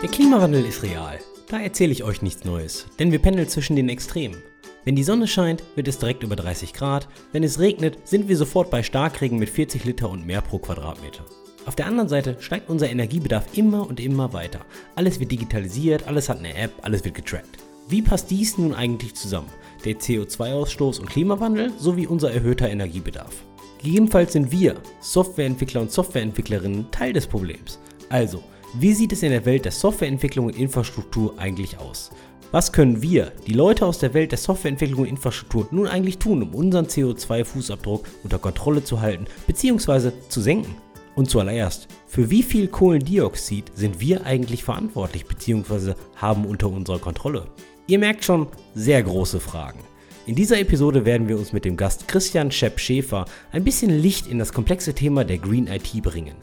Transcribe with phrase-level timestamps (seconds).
[0.00, 1.18] Der Klimawandel ist real.
[1.48, 4.36] Da erzähle ich euch nichts Neues, denn wir pendeln zwischen den Extremen.
[4.84, 8.36] Wenn die Sonne scheint, wird es direkt über 30 Grad, wenn es regnet, sind wir
[8.36, 11.24] sofort bei Starkregen mit 40 Liter und mehr pro Quadratmeter.
[11.66, 14.60] Auf der anderen Seite steigt unser Energiebedarf immer und immer weiter.
[14.94, 17.58] Alles wird digitalisiert, alles hat eine App, alles wird getrackt.
[17.88, 19.50] Wie passt dies nun eigentlich zusammen?
[19.84, 23.34] Der CO2-Ausstoß und Klimawandel sowie unser erhöhter Energiebedarf.
[23.82, 27.80] Gegebenenfalls sind wir, Softwareentwickler und Softwareentwicklerinnen, Teil des Problems.
[28.10, 28.44] Also,
[28.74, 32.10] wie sieht es in der Welt der Softwareentwicklung und Infrastruktur eigentlich aus?
[32.50, 36.42] Was können wir, die Leute aus der Welt der Softwareentwicklung und Infrastruktur, nun eigentlich tun,
[36.42, 40.12] um unseren CO2-Fußabdruck unter Kontrolle zu halten bzw.
[40.28, 40.74] zu senken?
[41.14, 45.94] Und zuallererst, für wie viel Kohlendioxid sind wir eigentlich verantwortlich bzw.
[46.16, 47.46] haben unter unserer Kontrolle?
[47.86, 49.80] Ihr merkt schon, sehr große Fragen.
[50.26, 54.26] In dieser Episode werden wir uns mit dem Gast Christian Schepp Schäfer ein bisschen Licht
[54.26, 56.34] in das komplexe Thema der Green IT bringen.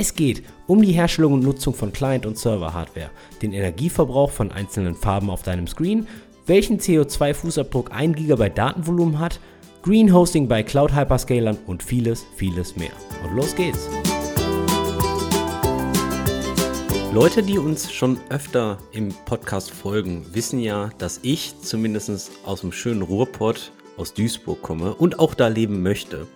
[0.00, 3.10] Es geht um die Herstellung und Nutzung von Client- und Server-Hardware,
[3.42, 6.06] den Energieverbrauch von einzelnen Farben auf deinem Screen,
[6.46, 9.40] welchen CO2-Fußabdruck 1 GB Datenvolumen hat,
[9.82, 12.92] Green Hosting bei Cloud-Hyperscalern und vieles, vieles mehr.
[13.24, 13.88] Und los geht's!
[17.12, 22.70] Leute, die uns schon öfter im Podcast folgen, wissen ja, dass ich zumindest aus dem
[22.70, 26.28] schönen Ruhrpott aus Duisburg komme und auch da leben möchte.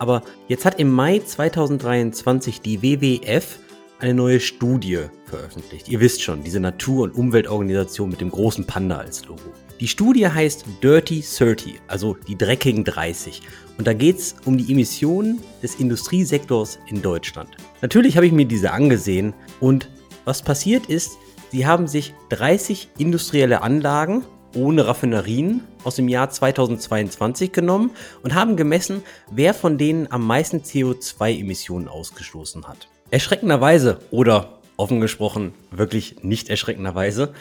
[0.00, 3.58] Aber jetzt hat im Mai 2023 die WWF
[3.98, 5.90] eine neue Studie veröffentlicht.
[5.90, 9.52] Ihr wisst schon, diese Natur- und Umweltorganisation mit dem großen Panda als Logo.
[9.78, 13.42] Die Studie heißt Dirty 30, also die dreckigen 30.
[13.76, 17.50] Und da geht es um die Emissionen des Industriesektors in Deutschland.
[17.82, 19.90] Natürlich habe ich mir diese angesehen und
[20.24, 21.18] was passiert ist,
[21.52, 27.90] sie haben sich 30 industrielle Anlagen ohne Raffinerien aus dem Jahr 2022 genommen
[28.22, 32.88] und haben gemessen, wer von denen am meisten CO2-Emissionen ausgestoßen hat.
[33.10, 37.34] Erschreckenderweise oder offen gesprochen wirklich nicht erschreckenderweise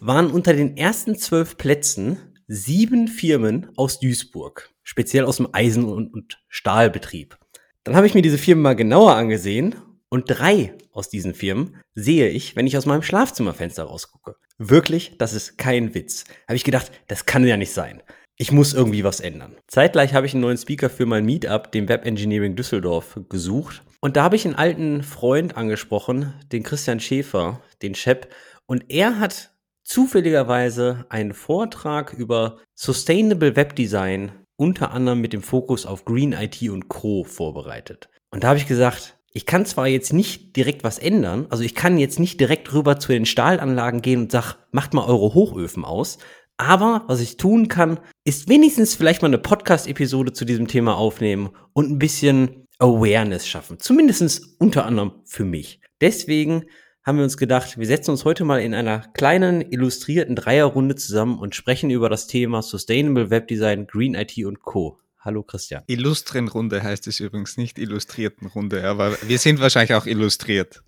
[0.00, 6.42] waren unter den ersten zwölf Plätzen sieben Firmen aus Duisburg, speziell aus dem Eisen- und
[6.48, 7.38] Stahlbetrieb.
[7.84, 9.74] Dann habe ich mir diese Firmen mal genauer angesehen
[10.08, 14.36] und drei aus diesen Firmen sehe ich, wenn ich aus meinem Schlafzimmerfenster rausgucke.
[14.58, 16.24] Wirklich, das ist kein Witz.
[16.48, 18.02] Habe ich gedacht, das kann ja nicht sein.
[18.38, 19.56] Ich muss irgendwie was ändern.
[19.66, 23.82] Zeitgleich habe ich einen neuen Speaker für mein Meetup, dem Web Engineering Düsseldorf, gesucht.
[24.00, 28.32] Und da habe ich einen alten Freund angesprochen, den Christian Schäfer, den Shep.
[28.66, 29.52] Und er hat
[29.84, 36.62] zufälligerweise einen Vortrag über Sustainable Web Design, unter anderem mit dem Fokus auf Green IT
[36.68, 37.24] und Co.
[37.24, 38.08] vorbereitet.
[38.30, 41.74] Und da habe ich gesagt, ich kann zwar jetzt nicht direkt was ändern, also ich
[41.74, 45.84] kann jetzt nicht direkt rüber zu den Stahlanlagen gehen und sag, macht mal eure Hochöfen
[45.84, 46.16] aus,
[46.56, 51.50] aber was ich tun kann, ist wenigstens vielleicht mal eine Podcast-Episode zu diesem Thema aufnehmen
[51.74, 53.78] und ein bisschen Awareness schaffen.
[53.78, 55.80] Zumindest unter anderem für mich.
[56.00, 56.64] Deswegen
[57.04, 61.38] haben wir uns gedacht, wir setzen uns heute mal in einer kleinen illustrierten Dreierrunde zusammen
[61.38, 64.98] und sprechen über das Thema Sustainable Web Design, Green IT und Co.
[65.26, 65.82] Hallo Christian.
[65.88, 70.84] Illustrenrunde heißt es übrigens nicht Illustriertenrunde, aber wir sind wahrscheinlich auch illustriert.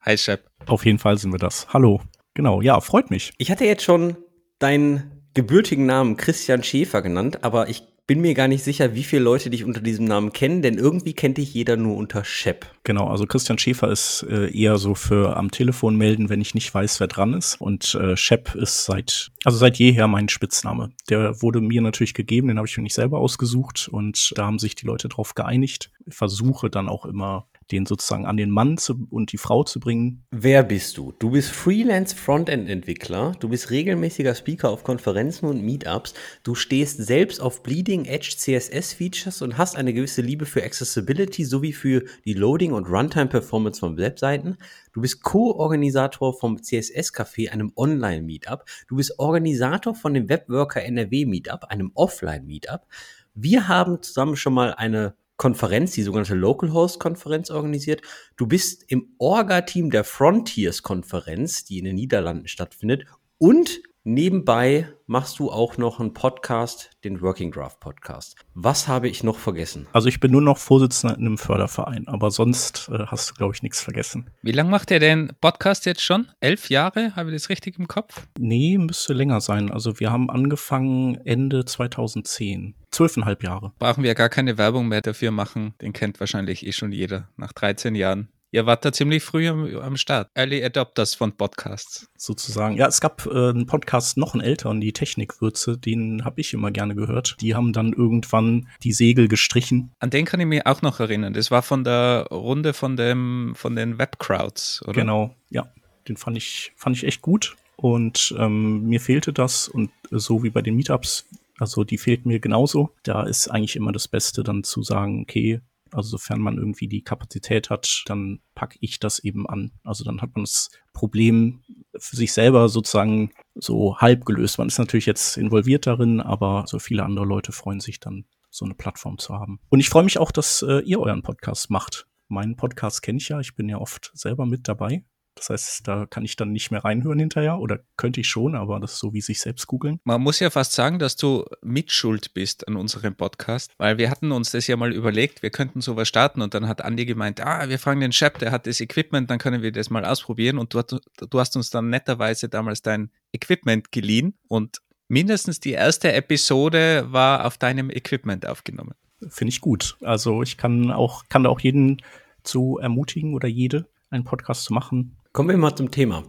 [0.00, 0.48] Hi Shep.
[0.64, 1.68] Auf jeden Fall sind wir das.
[1.74, 2.00] Hallo.
[2.32, 3.34] Genau, ja, freut mich.
[3.36, 4.16] Ich hatte jetzt schon
[4.58, 9.22] deinen gebürtigen Namen Christian Schäfer genannt, aber ich bin mir gar nicht sicher, wie viele
[9.22, 12.66] Leute dich unter diesem Namen kennen, denn irgendwie kennt dich jeder nur unter Shep.
[12.84, 16.72] Genau, also Christian Schäfer ist äh, eher so für am Telefon melden, wenn ich nicht
[16.74, 17.60] weiß, wer dran ist.
[17.60, 20.90] Und äh, Shep ist seit, also seit jeher mein Spitzname.
[21.08, 24.58] Der wurde mir natürlich gegeben, den habe ich mir nicht selber ausgesucht und da haben
[24.58, 25.90] sich die Leute drauf geeinigt.
[26.04, 29.80] Ich versuche dann auch immer den sozusagen an den Mann zu, und die Frau zu
[29.80, 30.24] bringen.
[30.30, 31.12] Wer bist du?
[31.18, 36.98] Du bist Freelance Frontend Entwickler, du bist regelmäßiger Speaker auf Konferenzen und Meetups, du stehst
[37.04, 42.04] selbst auf Bleeding Edge CSS Features und hast eine gewisse Liebe für Accessibility sowie für
[42.24, 44.56] die Loading und Runtime Performance von Webseiten.
[44.92, 48.64] Du bist Co-Organisator vom CSS Café, einem Online Meetup.
[48.88, 52.86] Du bist Organisator von dem Webworker NRW Meetup, einem Offline Meetup.
[53.34, 58.00] Wir haben zusammen schon mal eine Konferenz, die sogenannte Local Host Konferenz organisiert.
[58.36, 63.06] Du bist im Orga-Team der Frontiers Konferenz, die in den Niederlanden stattfindet.
[63.38, 68.36] Und nebenbei machst du auch noch einen Podcast, den Working Draft Podcast.
[68.54, 69.86] Was habe ich noch vergessen?
[69.92, 73.54] Also ich bin nur noch Vorsitzender in einem Förderverein, aber sonst äh, hast du, glaube
[73.54, 74.30] ich, nichts vergessen.
[74.42, 76.28] Wie lange macht ihr den Podcast jetzt schon?
[76.40, 77.14] Elf Jahre?
[77.16, 78.26] Habe ich das richtig im Kopf?
[78.38, 79.70] Nee, müsste länger sein.
[79.70, 83.72] Also wir haben angefangen Ende 2010 zwölfeinhalb Jahre.
[83.78, 85.74] Brauchen wir gar keine Werbung mehr dafür machen.
[85.80, 88.28] Den kennt wahrscheinlich eh schon jeder nach 13 Jahren.
[88.54, 90.28] Ihr wart da ziemlich früh am, am, Start.
[90.34, 92.06] Early Adopters von Podcasts.
[92.18, 92.76] Sozusagen.
[92.76, 96.70] Ja, es gab äh, einen Podcast noch einen älteren, die Technikwürze, den habe ich immer
[96.70, 97.36] gerne gehört.
[97.40, 99.92] Die haben dann irgendwann die Segel gestrichen.
[100.00, 101.32] An den kann ich mich auch noch erinnern.
[101.32, 104.92] Das war von der Runde von dem von den Webcrowds, oder?
[104.92, 105.72] Genau, ja.
[106.06, 107.56] Den fand ich, fand ich echt gut.
[107.76, 111.26] Und ähm, mir fehlte das und so wie bei den Meetups,
[111.58, 112.90] also die fehlt mir genauso.
[113.02, 115.62] Da ist eigentlich immer das Beste dann zu sagen, okay,
[115.92, 119.72] also sofern man irgendwie die Kapazität hat, dann packe ich das eben an.
[119.84, 121.62] Also dann hat man das Problem
[121.96, 124.58] für sich selber sozusagen so halb gelöst.
[124.58, 128.64] Man ist natürlich jetzt involviert darin, aber so viele andere Leute freuen sich dann, so
[128.64, 129.60] eine Plattform zu haben.
[129.68, 132.06] Und ich freue mich auch, dass äh, ihr euren Podcast macht.
[132.28, 135.04] Meinen Podcast kenne ich ja, ich bin ja oft selber mit dabei.
[135.34, 138.78] Das heißt, da kann ich dann nicht mehr reinhören hinterher oder könnte ich schon, aber
[138.80, 139.98] das ist so wie sich selbst googeln.
[140.04, 144.32] Man muss ja fast sagen, dass du mitschuld bist an unserem Podcast, weil wir hatten
[144.32, 147.68] uns das ja mal überlegt, wir könnten sowas starten und dann hat Andi gemeint, ah,
[147.68, 150.74] wir fragen den Chef, der hat das Equipment, dann können wir das mal ausprobieren und
[150.74, 157.06] du, du hast uns dann netterweise damals dein Equipment geliehen und mindestens die erste Episode
[157.10, 158.94] war auf deinem Equipment aufgenommen.
[159.28, 159.96] Finde ich gut.
[160.02, 162.02] Also ich kann auch, kann da auch jeden
[162.42, 165.16] zu ermutigen oder jede, einen Podcast zu machen.
[165.34, 166.24] Kommen wir mal zum Thema.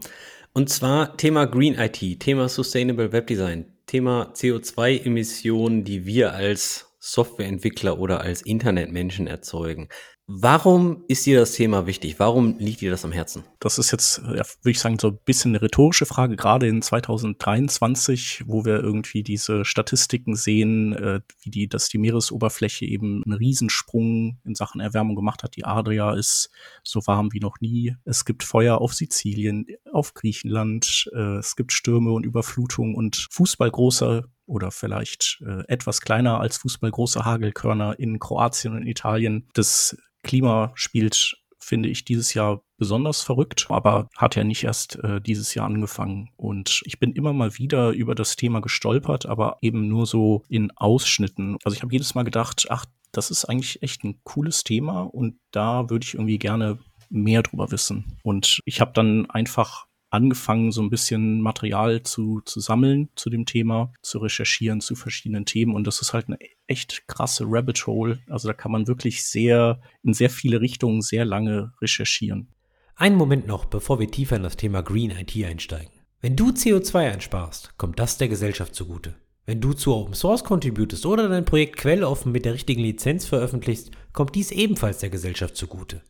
[0.53, 8.00] Und zwar Thema Green IT, Thema Sustainable Web Design, Thema CO2-Emissionen, die wir als Softwareentwickler
[8.00, 9.89] oder als Internetmenschen erzeugen.
[10.25, 12.17] Warum ist dir das Thema wichtig?
[12.17, 13.43] Warum liegt dir das am Herzen?
[13.59, 16.81] Das ist jetzt, ja, würde ich sagen, so ein bisschen eine rhetorische Frage, gerade in
[16.81, 23.33] 2023, wo wir irgendwie diese Statistiken sehen, äh, wie die, dass die Meeresoberfläche eben einen
[23.33, 25.57] Riesensprung in Sachen Erwärmung gemacht hat.
[25.57, 26.49] Die Adria ist
[26.83, 27.97] so warm wie noch nie.
[28.05, 31.09] Es gibt Feuer auf Sizilien, auf Griechenland.
[31.13, 37.25] Äh, es gibt Stürme und Überflutungen und fußballgroße oder vielleicht äh, etwas kleiner als fußballgroße
[37.25, 39.49] Hagelkörner in Kroatien und Italien.
[39.53, 45.21] Das Klima spielt, finde ich, dieses Jahr besonders verrückt, aber hat ja nicht erst äh,
[45.21, 46.29] dieses Jahr angefangen.
[46.35, 50.71] Und ich bin immer mal wieder über das Thema gestolpert, aber eben nur so in
[50.75, 51.57] Ausschnitten.
[51.63, 55.39] Also ich habe jedes Mal gedacht, ach, das ist eigentlich echt ein cooles Thema und
[55.51, 56.79] da würde ich irgendwie gerne
[57.09, 58.17] mehr drüber wissen.
[58.23, 63.45] Und ich habe dann einfach angefangen, so ein bisschen Material zu, zu sammeln zu dem
[63.45, 65.74] Thema, zu recherchieren zu verschiedenen Themen.
[65.74, 66.38] Und das ist halt eine
[66.68, 68.19] echt krasse Rabbit Hole.
[68.30, 72.50] Also da kann man wirklich sehr, in sehr viele Richtungen sehr lange recherchieren.
[72.95, 75.92] Einen Moment noch, bevor wir tiefer in das Thema Green IT einsteigen.
[76.21, 79.15] Wenn du CO2 einsparst, kommt das der Gesellschaft zugute.
[79.45, 83.92] Wenn du zu Open Source contributest oder dein Projekt quelloffen mit der richtigen Lizenz veröffentlichst,
[84.13, 86.01] kommt dies ebenfalls der Gesellschaft zugute.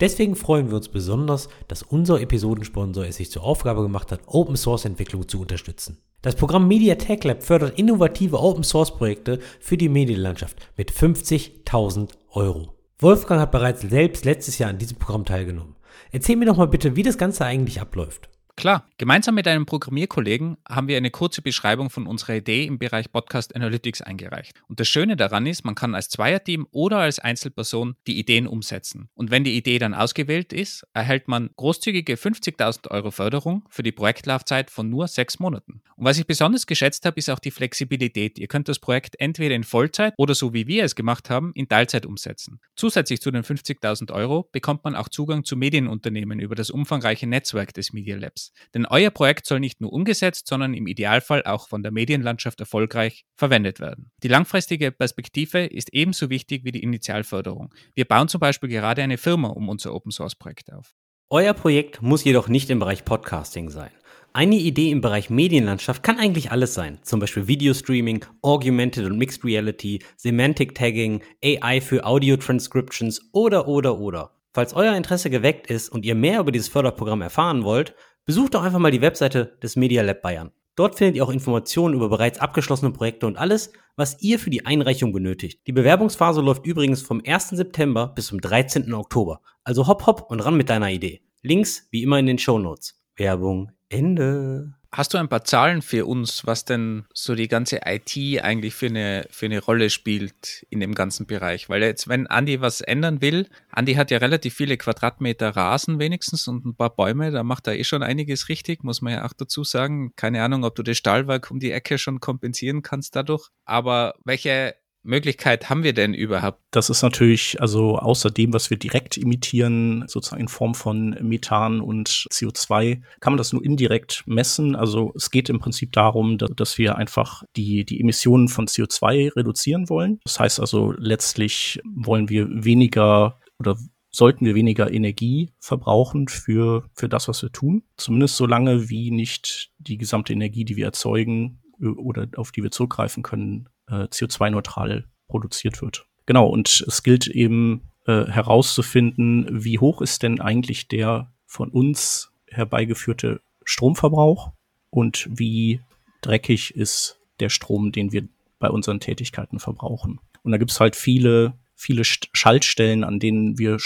[0.00, 4.56] Deswegen freuen wir uns besonders, dass unser Episodensponsor es sich zur Aufgabe gemacht hat, Open
[4.56, 5.98] Source Entwicklung zu unterstützen.
[6.22, 12.10] Das Programm Media Tech Lab fördert innovative Open Source Projekte für die Medienlandschaft mit 50.000
[12.30, 12.74] Euro.
[12.98, 15.76] Wolfgang hat bereits selbst letztes Jahr an diesem Programm teilgenommen.
[16.10, 18.28] Erzähl mir doch mal bitte, wie das Ganze eigentlich abläuft.
[18.58, 23.12] Klar, gemeinsam mit einem Programmierkollegen haben wir eine kurze Beschreibung von unserer Idee im Bereich
[23.12, 24.60] Podcast Analytics eingereicht.
[24.66, 29.10] Und das Schöne daran ist, man kann als Zweierteam oder als Einzelperson die Ideen umsetzen.
[29.14, 33.92] Und wenn die Idee dann ausgewählt ist, erhält man großzügige 50.000 Euro Förderung für die
[33.92, 35.80] Projektlaufzeit von nur sechs Monaten.
[35.94, 38.40] Und was ich besonders geschätzt habe, ist auch die Flexibilität.
[38.40, 41.68] Ihr könnt das Projekt entweder in Vollzeit oder so wie wir es gemacht haben, in
[41.68, 42.58] Teilzeit umsetzen.
[42.74, 47.72] Zusätzlich zu den 50.000 Euro bekommt man auch Zugang zu Medienunternehmen über das umfangreiche Netzwerk
[47.72, 48.47] des Media Labs.
[48.74, 53.24] Denn euer Projekt soll nicht nur umgesetzt, sondern im Idealfall auch von der Medienlandschaft erfolgreich
[53.36, 54.10] verwendet werden.
[54.22, 57.74] Die langfristige Perspektive ist ebenso wichtig wie die Initialförderung.
[57.94, 60.94] Wir bauen zum Beispiel gerade eine Firma um unser Open Source Projekt auf.
[61.30, 63.90] Euer Projekt muss jedoch nicht im Bereich Podcasting sein.
[64.32, 69.44] Eine Idee im Bereich Medienlandschaft kann eigentlich alles sein, zum Beispiel Videostreaming, Augmented und Mixed
[69.44, 74.30] Reality, Semantic Tagging, AI für Audio Transcriptions oder oder oder.
[74.54, 77.94] Falls euer Interesse geweckt ist und ihr mehr über dieses Förderprogramm erfahren wollt,
[78.28, 80.50] Besucht doch einfach mal die Webseite des Media Lab Bayern.
[80.76, 84.66] Dort findet ihr auch Informationen über bereits abgeschlossene Projekte und alles, was ihr für die
[84.66, 85.66] Einreichung benötigt.
[85.66, 87.48] Die Bewerbungsphase läuft übrigens vom 1.
[87.48, 88.92] September bis zum 13.
[88.92, 89.40] Oktober.
[89.64, 91.22] Also hopp hopp und ran mit deiner Idee.
[91.40, 93.02] Links wie immer in den Show Notes.
[93.16, 94.74] Werbung Ende.
[94.90, 98.86] Hast du ein paar Zahlen für uns, was denn so die ganze IT eigentlich für
[98.86, 101.68] eine, für eine Rolle spielt in dem ganzen Bereich?
[101.68, 106.48] Weil jetzt, wenn Andi was ändern will, Andi hat ja relativ viele Quadratmeter Rasen wenigstens
[106.48, 109.34] und ein paar Bäume, da macht er eh schon einiges richtig, muss man ja auch
[109.34, 110.14] dazu sagen.
[110.16, 113.50] Keine Ahnung, ob du das Stahlwerk um die Ecke schon kompensieren kannst dadurch.
[113.66, 116.60] Aber welche Möglichkeit haben wir denn überhaupt?
[116.70, 121.80] Das ist natürlich, also außer dem, was wir direkt imitieren, sozusagen in Form von Methan
[121.80, 124.76] und CO2, kann man das nur indirekt messen.
[124.76, 129.88] Also es geht im Prinzip darum, dass wir einfach die, die Emissionen von CO2 reduzieren
[129.88, 130.20] wollen.
[130.24, 133.76] Das heißt also, letztlich wollen wir weniger oder
[134.10, 137.82] sollten wir weniger Energie verbrauchen für, für das, was wir tun.
[137.96, 142.70] Zumindest so lange, wie nicht die gesamte Energie, die wir erzeugen oder auf die wir
[142.70, 146.06] zurückgreifen können, äh, CO2-neutral produziert wird.
[146.26, 152.32] Genau, und es gilt eben äh, herauszufinden, wie hoch ist denn eigentlich der von uns
[152.46, 154.52] herbeigeführte Stromverbrauch
[154.90, 155.80] und wie
[156.22, 158.28] dreckig ist der Strom, den wir
[158.58, 160.20] bei unseren Tätigkeiten verbrauchen.
[160.42, 163.78] Und da gibt's halt viele, viele Schaltstellen, an denen wir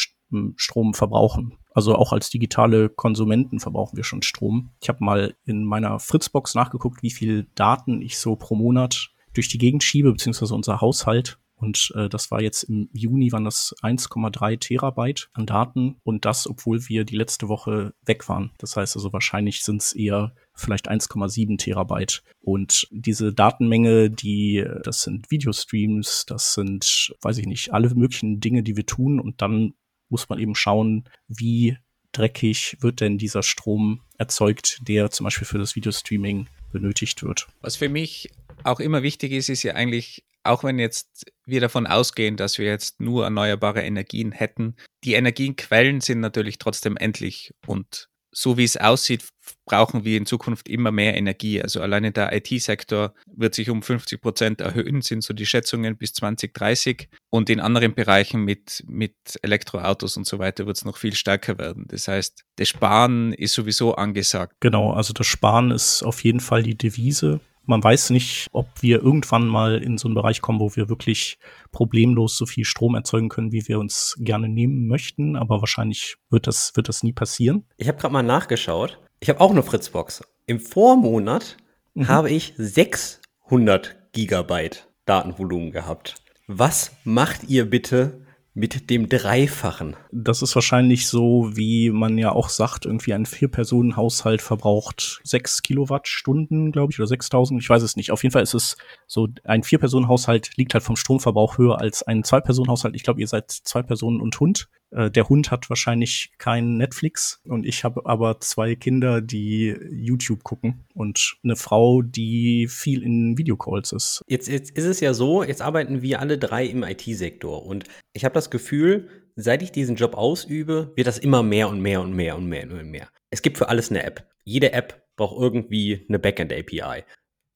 [0.57, 1.59] Strom verbrauchen.
[1.75, 4.71] Also auch als digitale Konsumenten verbrauchen wir schon Strom.
[4.81, 9.49] Ich habe mal in meiner Fritzbox nachgeguckt, wie viel Daten ich so pro Monat durch
[9.49, 11.39] die Gegend schiebe, beziehungsweise unser Haushalt.
[11.63, 15.97] Und äh, das war jetzt im Juni, waren das 1,3 Terabyte an Daten.
[16.03, 18.51] Und das, obwohl wir die letzte Woche weg waren.
[18.59, 22.25] Das heißt also, wahrscheinlich sind es eher vielleicht 1,7 Terabyte.
[22.41, 28.65] Und diese Datenmenge, die, das sind Videostreams, das sind, weiß ich nicht, alle möglichen Dinge,
[28.65, 29.21] die wir tun.
[29.21, 29.75] Und dann
[30.09, 31.79] muss man eben schauen, wie
[32.11, 37.47] dreckig wird denn dieser Strom erzeugt, der zum Beispiel für das Videostreaming benötigt wird.
[37.61, 38.31] Was für mich
[38.65, 42.67] auch immer wichtig ist, ist ja eigentlich, auch wenn jetzt wir davon ausgehen, dass wir
[42.67, 48.79] jetzt nur erneuerbare Energien hätten, die Energienquellen sind natürlich trotzdem endlich und so wie es
[48.79, 49.29] aussieht,
[49.67, 51.61] brauchen wir in Zukunft immer mehr Energie.
[51.61, 56.15] Also alleine der IT-Sektor wird sich um 50 Prozent erhöhen, sind so die Schätzungen bis
[56.15, 57.09] 2030.
[57.31, 61.59] Und in anderen Bereichen mit, mit Elektroautos und so weiter wird es noch viel stärker
[61.59, 61.85] werden.
[61.89, 64.57] Das heißt, das Sparen ist sowieso angesagt.
[64.61, 67.41] Genau, also das Sparen ist auf jeden Fall die Devise.
[67.65, 71.39] Man weiß nicht, ob wir irgendwann mal in so einen Bereich kommen, wo wir wirklich
[71.71, 75.37] problemlos so viel Strom erzeugen können, wie wir uns gerne nehmen möchten.
[75.37, 77.65] Aber wahrscheinlich wird das, wird das nie passieren.
[77.77, 78.99] Ich habe gerade mal nachgeschaut.
[79.21, 80.23] Ich habe auch eine Fritzbox.
[80.47, 81.57] Im Vormonat
[81.95, 82.09] mhm.
[82.09, 86.17] habe ich 600 Gigabyte Datenvolumen gehabt.
[86.49, 89.97] Was macht ihr bitte mit dem Dreifachen.
[90.11, 96.71] Das ist wahrscheinlich so, wie man ja auch sagt, irgendwie ein Vier-Personen-Haushalt verbraucht sechs Kilowattstunden,
[96.71, 98.11] glaube ich, oder 6000, ich weiß es nicht.
[98.11, 102.25] Auf jeden Fall ist es so, ein Vier-Personen-Haushalt liegt halt vom Stromverbrauch höher als ein
[102.25, 102.95] Zwei-Personen-Haushalt.
[102.95, 104.69] Ich glaube, ihr seid zwei Personen und Hund.
[104.93, 110.45] Äh, der Hund hat wahrscheinlich kein Netflix und ich habe aber zwei Kinder, die YouTube
[110.45, 114.23] gucken und eine Frau, die viel in Videocalls ist.
[114.29, 118.25] Jetzt, jetzt ist es ja so, jetzt arbeiten wir alle drei im IT-Sektor und ich
[118.25, 122.15] habe das Gefühl, seit ich diesen Job ausübe, wird das immer mehr und mehr und
[122.15, 123.09] mehr und mehr und mehr.
[123.31, 124.29] Es gibt für alles eine App.
[124.45, 127.05] Jede App braucht irgendwie eine Backend-API.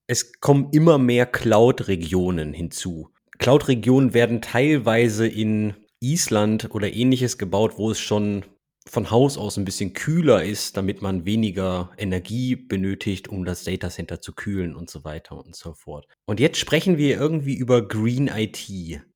[0.06, 3.10] Es kommen immer mehr Cloud-Regionen hinzu.
[3.38, 8.44] Cloud-Regionen werden teilweise in Island oder ähnliches gebaut, wo es schon
[8.88, 14.20] von Haus aus ein bisschen kühler ist, damit man weniger Energie benötigt, um das Datacenter
[14.20, 16.06] zu kühlen und so weiter und so fort.
[16.26, 18.70] Und jetzt sprechen wir irgendwie über Green IT.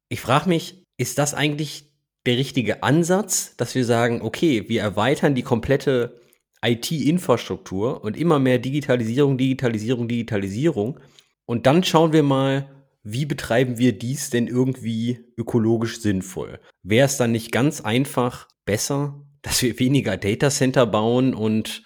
[0.08, 1.86] Ich frage mich, ist das eigentlich
[2.26, 6.20] der richtige Ansatz, dass wir sagen, okay, wir erweitern die komplette
[6.62, 11.00] IT-Infrastruktur und immer mehr Digitalisierung, Digitalisierung, Digitalisierung.
[11.46, 12.68] Und dann schauen wir mal,
[13.02, 16.60] wie betreiben wir dies denn irgendwie ökologisch sinnvoll?
[16.82, 21.82] Wäre es dann nicht ganz einfach besser, dass wir weniger Datacenter bauen und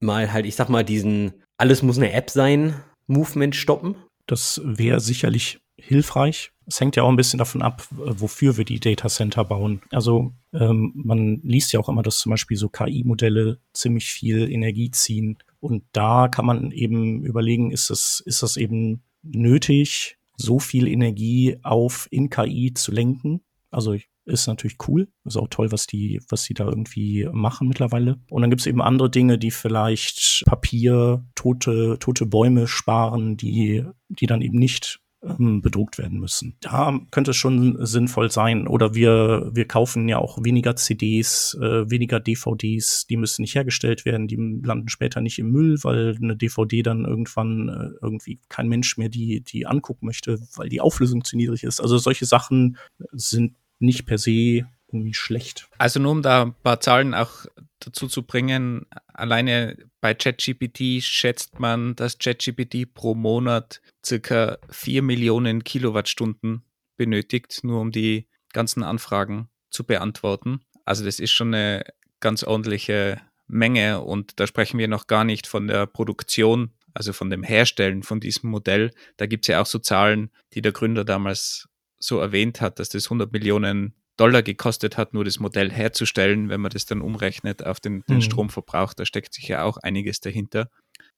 [0.00, 3.94] mal halt, ich sag mal, diesen alles muss eine App sein Movement stoppen?
[4.26, 6.50] Das wäre sicherlich hilfreich.
[6.66, 9.82] Es hängt ja auch ein bisschen davon ab, wofür wir die Datacenter bauen.
[9.90, 14.90] Also ähm, man liest ja auch immer, dass zum Beispiel so KI-Modelle ziemlich viel Energie
[14.90, 15.38] ziehen.
[15.60, 21.58] Und da kann man eben überlegen, ist das, ist das eben nötig, so viel Energie
[21.62, 23.40] auf in KI zu lenken.
[23.70, 23.96] Also
[24.26, 25.08] ist natürlich cool.
[25.24, 28.18] Ist auch toll, was die, was die da irgendwie machen mittlerweile.
[28.28, 33.84] Und dann gibt es eben andere Dinge, die vielleicht Papier, tote, tote Bäume sparen, die,
[34.08, 36.56] die dann eben nicht ähm, bedruckt werden müssen.
[36.60, 38.66] Da könnte es schon sinnvoll sein.
[38.66, 44.04] Oder wir, wir kaufen ja auch weniger CDs, äh, weniger DVDs, die müssen nicht hergestellt
[44.04, 48.68] werden, die landen später nicht im Müll, weil eine DVD dann irgendwann äh, irgendwie kein
[48.68, 51.80] Mensch mehr die, die angucken möchte, weil die Auflösung zu niedrig ist.
[51.80, 52.76] Also solche Sachen
[53.12, 55.68] sind nicht per se irgendwie schlecht.
[55.78, 57.46] Also nur um da ein paar Zahlen auch
[57.86, 65.62] dazu zu bringen, alleine bei ChatGPT schätzt man, dass ChatGPT pro Monat circa 4 Millionen
[65.64, 66.62] Kilowattstunden
[66.96, 70.60] benötigt, nur um die ganzen Anfragen zu beantworten.
[70.84, 71.84] Also das ist schon eine
[72.20, 77.30] ganz ordentliche Menge und da sprechen wir noch gar nicht von der Produktion, also von
[77.30, 78.90] dem Herstellen von diesem Modell.
[79.16, 82.88] Da gibt es ja auch so Zahlen, die der Gründer damals so erwähnt hat, dass
[82.88, 87.64] das 100 Millionen Dollar gekostet hat, nur das Modell herzustellen, wenn man das dann umrechnet
[87.64, 88.22] auf den, den mhm.
[88.22, 90.70] Stromverbrauch, da steckt sich ja auch einiges dahinter.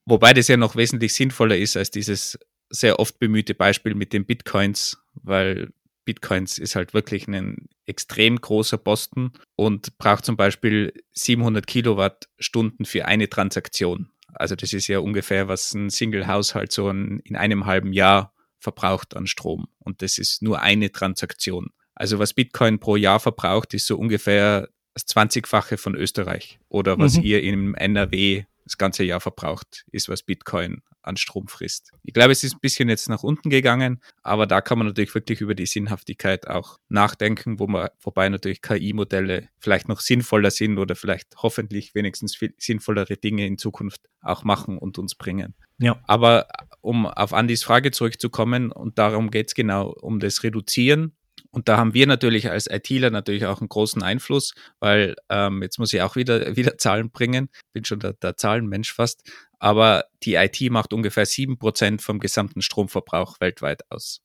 [0.05, 2.39] Wobei das ja noch wesentlich sinnvoller ist als dieses
[2.71, 5.71] sehr oft bemühte Beispiel mit den Bitcoins, weil
[6.05, 13.05] Bitcoins ist halt wirklich ein extrem großer Posten und braucht zum Beispiel 700 Kilowattstunden für
[13.05, 14.11] eine Transaktion.
[14.33, 19.27] Also das ist ja ungefähr, was ein Single-Haushalt so in einem halben Jahr verbraucht an
[19.27, 19.69] Strom.
[19.79, 21.71] Und das ist nur eine Transaktion.
[21.99, 27.17] Also was Bitcoin pro Jahr verbraucht, ist so ungefähr das 20-fache von Österreich oder was
[27.17, 27.25] Mhm.
[27.25, 31.91] ihr im NRW das ganze Jahr verbraucht, ist, was Bitcoin an Strom frisst.
[32.05, 35.15] Ich glaube, es ist ein bisschen jetzt nach unten gegangen, aber da kann man natürlich
[35.15, 40.79] wirklich über die Sinnhaftigkeit auch nachdenken, wo man, wobei natürlich KI-Modelle vielleicht noch sinnvoller sind
[40.79, 45.55] oder vielleicht hoffentlich wenigstens viel sinnvollere Dinge in Zukunft auch machen und uns bringen.
[45.79, 45.99] Ja.
[46.07, 46.47] Aber
[46.81, 51.13] um auf Andys Frage zurückzukommen, und darum geht es genau, um das Reduzieren.
[51.51, 55.79] Und da haben wir natürlich als ITler natürlich auch einen großen Einfluss, weil ähm, jetzt
[55.79, 59.23] muss ich auch wieder, wieder Zahlen bringen, bin schon der, der Zahlenmensch fast,
[59.59, 64.21] aber die IT macht ungefähr sieben Prozent vom gesamten Stromverbrauch weltweit aus.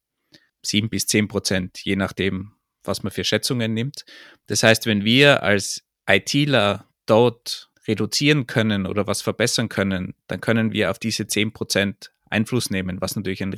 [0.65, 2.53] Sieben bis zehn Prozent, je nachdem,
[2.84, 4.06] was man für Schätzungen nimmt.
[4.48, 10.72] Das heißt, wenn wir als ITler dort reduzieren können oder was verbessern können, dann können
[10.72, 13.53] wir auf diese 10% Einfluss nehmen, was natürlich ein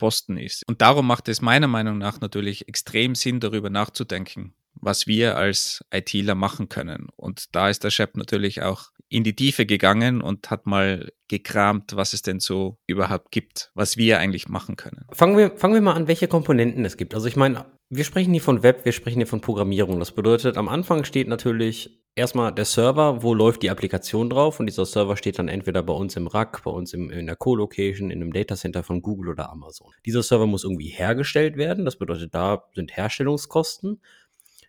[0.00, 0.66] Riesenposten ist.
[0.66, 5.84] Und darum macht es meiner Meinung nach natürlich extrem Sinn, darüber nachzudenken, was wir als
[5.92, 7.08] ITler machen können.
[7.16, 11.96] Und da ist der Chef natürlich auch in die Tiefe gegangen und hat mal gekramt,
[11.96, 15.04] was es denn so überhaupt gibt, was wir eigentlich machen können.
[15.12, 17.14] Fangen wir, fangen wir mal an, welche Komponenten es gibt.
[17.14, 19.98] Also ich meine, wir sprechen hier von Web, wir sprechen hier von Programmierung.
[19.98, 24.66] Das bedeutet, am Anfang steht natürlich erstmal der Server, wo läuft die Applikation drauf und
[24.66, 28.10] dieser Server steht dann entweder bei uns im Rack, bei uns im, in der Co-Location,
[28.10, 29.90] in einem Datacenter von Google oder Amazon.
[30.06, 34.00] Dieser Server muss irgendwie hergestellt werden, das bedeutet, da sind Herstellungskosten.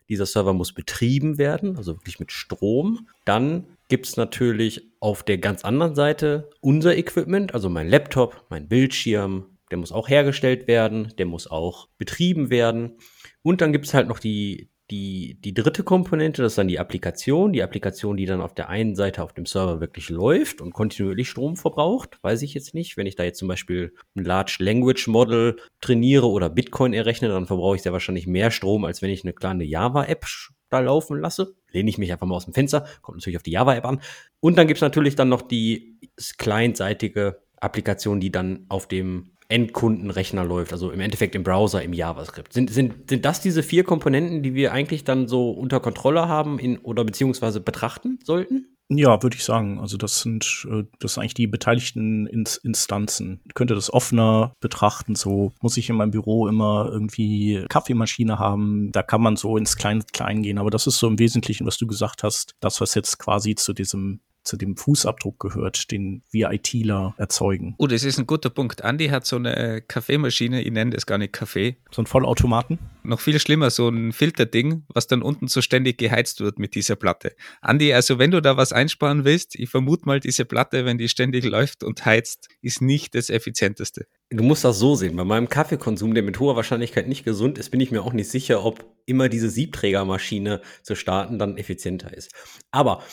[0.10, 3.08] Dieser Server muss betrieben werden, also wirklich mit Strom.
[3.24, 8.68] Dann gibt es natürlich auf der ganz anderen Seite unser Equipment, also mein Laptop, mein
[8.68, 12.98] Bildschirm, der muss auch hergestellt werden, der muss auch betrieben werden.
[13.42, 16.80] Und dann gibt es halt noch die, die, die dritte Komponente, das ist dann die
[16.80, 17.54] Applikation.
[17.54, 21.30] Die Applikation, die dann auf der einen Seite auf dem Server wirklich läuft und kontinuierlich
[21.30, 22.98] Strom verbraucht, weiß ich jetzt nicht.
[22.98, 27.48] Wenn ich da jetzt zum Beispiel ein Large Language Model trainiere oder Bitcoin errechne, dann
[27.48, 30.26] verbrauche ich sehr wahrscheinlich mehr Strom, als wenn ich eine kleine Java-App
[30.70, 31.56] da laufen lasse.
[31.72, 34.02] Lehne ich mich einfach mal aus dem Fenster, kommt natürlich auf die Java-App an.
[34.42, 36.00] Und dann gibt es natürlich dann noch die
[36.38, 42.54] clientseitige Applikation, die dann auf dem Endkundenrechner läuft, also im Endeffekt im Browser, im JavaScript.
[42.54, 46.58] Sind, sind, sind das diese vier Komponenten, die wir eigentlich dann so unter Kontrolle haben
[46.58, 48.68] in, oder beziehungsweise betrachten sollten?
[48.94, 49.80] Ja, würde ich sagen.
[49.80, 53.40] Also das sind äh, das sind eigentlich die beteiligten Ins Instanzen.
[53.46, 55.16] Ich könnte das offener betrachten.
[55.16, 58.92] So muss ich in meinem Büro immer irgendwie Kaffeemaschine haben.
[58.92, 60.58] Da kann man so ins Klein Klein gehen.
[60.58, 63.72] Aber das ist so im Wesentlichen, was du gesagt hast, das was jetzt quasi zu
[63.72, 67.76] diesem zu dem Fußabdruck gehört, den wir ITler erzeugen.
[67.78, 68.82] Oh, das ist ein guter Punkt.
[68.82, 71.78] Andy hat so eine äh, Kaffeemaschine, ich nenne das gar nicht Kaffee.
[71.92, 72.80] So ein Vollautomaten?
[73.04, 76.96] Noch viel schlimmer, so ein Filterding, was dann unten so ständig geheizt wird mit dieser
[76.96, 77.34] Platte.
[77.62, 81.10] Andy, also wenn du da was einsparen willst, ich vermute mal, diese Platte, wenn die
[81.10, 84.08] ständig läuft und heizt, ist nicht das effizienteste.
[84.30, 85.18] Du musst das so sehen.
[85.18, 88.30] Bei meinem Kaffeekonsum, der mit hoher Wahrscheinlichkeit nicht gesund ist, bin ich mir auch nicht
[88.30, 92.32] sicher, ob immer diese Siebträgermaschine zu starten dann effizienter ist.
[92.72, 93.04] Aber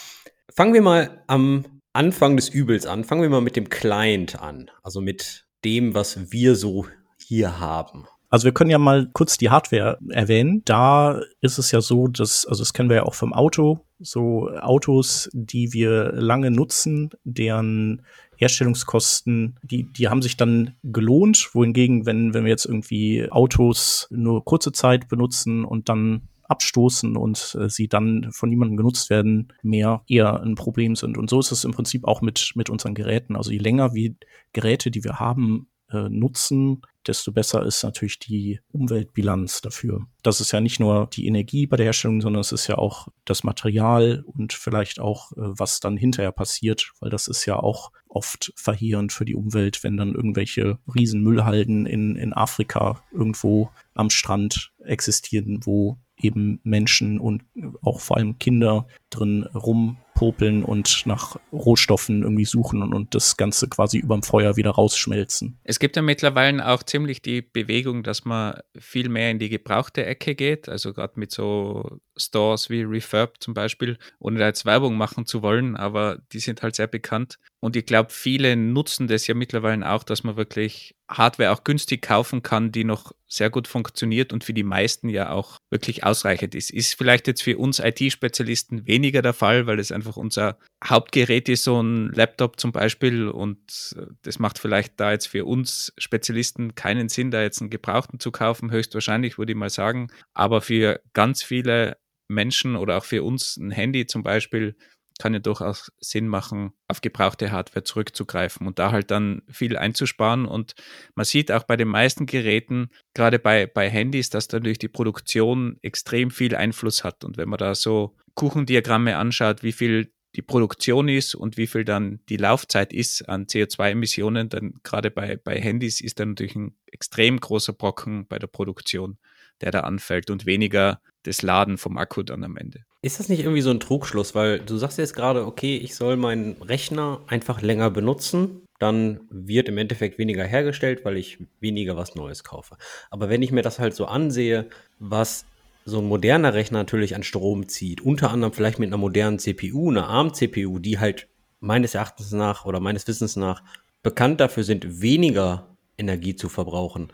[0.59, 3.05] Fangen wir mal am Anfang des Übels an.
[3.05, 4.73] Fangen wir mal mit dem Client an.
[4.83, 6.85] Also mit dem, was wir so
[7.17, 8.09] hier haben.
[8.29, 10.63] Also wir können ja mal kurz die Hardware erwähnen.
[10.65, 14.51] Da ist es ja so, dass, also das kennen wir ja auch vom Auto, so
[14.51, 18.03] Autos, die wir lange nutzen, deren
[18.35, 21.51] Herstellungskosten, die, die haben sich dann gelohnt.
[21.53, 27.57] Wohingegen, wenn, wenn wir jetzt irgendwie Autos nur kurze Zeit benutzen und dann abstoßen und
[27.61, 31.17] äh, sie dann von niemandem genutzt werden, mehr eher ein Problem sind.
[31.17, 33.37] Und so ist es im Prinzip auch mit, mit unseren Geräten.
[33.37, 34.15] Also je länger wir
[34.53, 40.07] Geräte, die wir haben, äh, nutzen, desto besser ist natürlich die Umweltbilanz dafür.
[40.23, 43.09] Das ist ja nicht nur die Energie bei der Herstellung, sondern es ist ja auch
[43.25, 47.93] das Material und vielleicht auch, äh, was dann hinterher passiert, weil das ist ja auch
[48.09, 54.73] oft verheerend für die Umwelt, wenn dann irgendwelche Riesenmüllhalden in, in Afrika irgendwo am Strand
[54.85, 57.43] existieren, wo eben Menschen und
[57.83, 63.69] auch vor allem Kinder drin rumpopeln und nach Rohstoffen irgendwie suchen und, und das Ganze
[63.69, 65.59] quasi überm Feuer wieder rausschmelzen.
[65.65, 70.05] Es gibt ja mittlerweile auch ziemlich die Bewegung, dass man viel mehr in die gebrauchte
[70.05, 74.97] Ecke geht, also gerade mit so Stores wie Refurb zum Beispiel, ohne da jetzt Werbung
[74.97, 77.39] machen zu wollen, aber die sind halt sehr bekannt.
[77.61, 82.03] Und ich glaube, viele nutzen das ja mittlerweile auch, dass man wirklich Hardware auch günstig
[82.03, 86.55] kaufen kann, die noch sehr gut funktioniert und für die meisten ja auch wirklich ausreichend
[86.55, 86.71] ist.
[86.71, 91.65] Ist vielleicht jetzt für uns IT-Spezialisten weniger der Fall, weil es einfach unser Hauptgerät ist,
[91.65, 97.09] so ein Laptop zum Beispiel und das macht vielleicht da jetzt für uns Spezialisten keinen
[97.09, 100.09] Sinn, da jetzt einen Gebrauchten zu kaufen, höchstwahrscheinlich würde ich mal sagen.
[100.33, 101.97] Aber für ganz viele
[102.29, 104.77] Menschen oder auch für uns ein Handy zum Beispiel
[105.19, 110.47] kann ja durchaus Sinn machen, auf gebrauchte Hardware zurückzugreifen und da halt dann viel einzusparen.
[110.47, 110.75] Und
[111.15, 115.77] man sieht auch bei den meisten Geräten, gerade bei, bei Handys, dass natürlich die Produktion
[115.83, 117.25] extrem viel Einfluss hat.
[117.25, 121.85] Und wenn man da so Kuchendiagramme anschaut, wie viel die Produktion ist und wie viel
[121.85, 126.77] dann die Laufzeit ist an CO2-Emissionen, dann gerade bei, bei Handys ist dann natürlich ein
[126.87, 129.19] extrem großer Brocken bei der Produktion,
[129.63, 132.81] der da anfällt und weniger das Laden vom Akku dann am Ende.
[133.03, 134.35] Ist das nicht irgendwie so ein Trugschluss?
[134.35, 139.69] Weil du sagst jetzt gerade, okay, ich soll meinen Rechner einfach länger benutzen, dann wird
[139.69, 142.77] im Endeffekt weniger hergestellt, weil ich weniger was Neues kaufe.
[143.11, 145.45] Aber wenn ich mir das halt so ansehe, was
[145.85, 149.91] so ein moderner Rechner natürlich an Strom zieht, unter anderem vielleicht mit einer modernen CPU,
[149.91, 151.29] einer ARM-CPU, die halt
[151.61, 153.63] meines Erachtens nach oder meines Wissens nach
[154.03, 157.13] bekannt dafür sind, weniger Energie zu verbrauchen.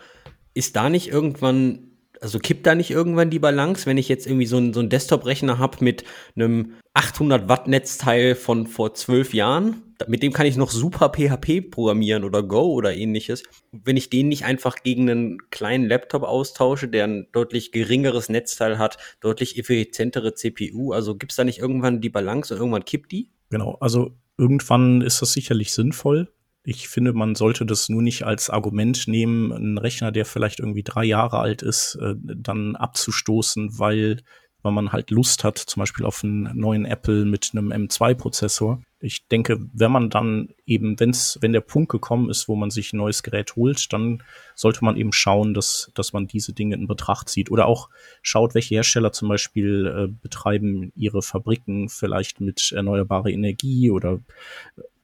[0.52, 4.46] Ist da nicht irgendwann, also kippt da nicht irgendwann die Balance, wenn ich jetzt irgendwie
[4.46, 6.04] so einen, so einen Desktop-Rechner habe mit
[6.36, 11.70] einem 800 Watt Netzteil von vor zwölf Jahren mit dem kann ich noch super PHP
[11.70, 13.42] programmieren oder Go oder ähnliches.
[13.72, 18.78] Wenn ich den nicht einfach gegen einen kleinen Laptop austausche, der ein deutlich geringeres Netzteil
[18.78, 23.12] hat, deutlich effizientere CPU, also gibt es da nicht irgendwann die Balance und irgendwann kippt
[23.12, 23.30] die?
[23.50, 26.28] Genau, also irgendwann ist das sicherlich sinnvoll.
[26.66, 30.82] Ich finde, man sollte das nur nicht als Argument nehmen, einen Rechner, der vielleicht irgendwie
[30.82, 34.22] drei Jahre alt ist, äh, dann abzustoßen, weil
[34.64, 38.82] weil man halt Lust hat, zum Beispiel auf einen neuen Apple mit einem M2-Prozessor.
[38.98, 42.94] Ich denke, wenn man dann eben, wenn's, wenn der Punkt gekommen ist, wo man sich
[42.94, 44.22] ein neues Gerät holt, dann
[44.54, 47.50] sollte man eben schauen, dass, dass man diese Dinge in Betracht zieht.
[47.50, 47.90] Oder auch
[48.22, 54.20] schaut, welche Hersteller zum Beispiel äh, betreiben ihre Fabriken vielleicht mit erneuerbarer Energie oder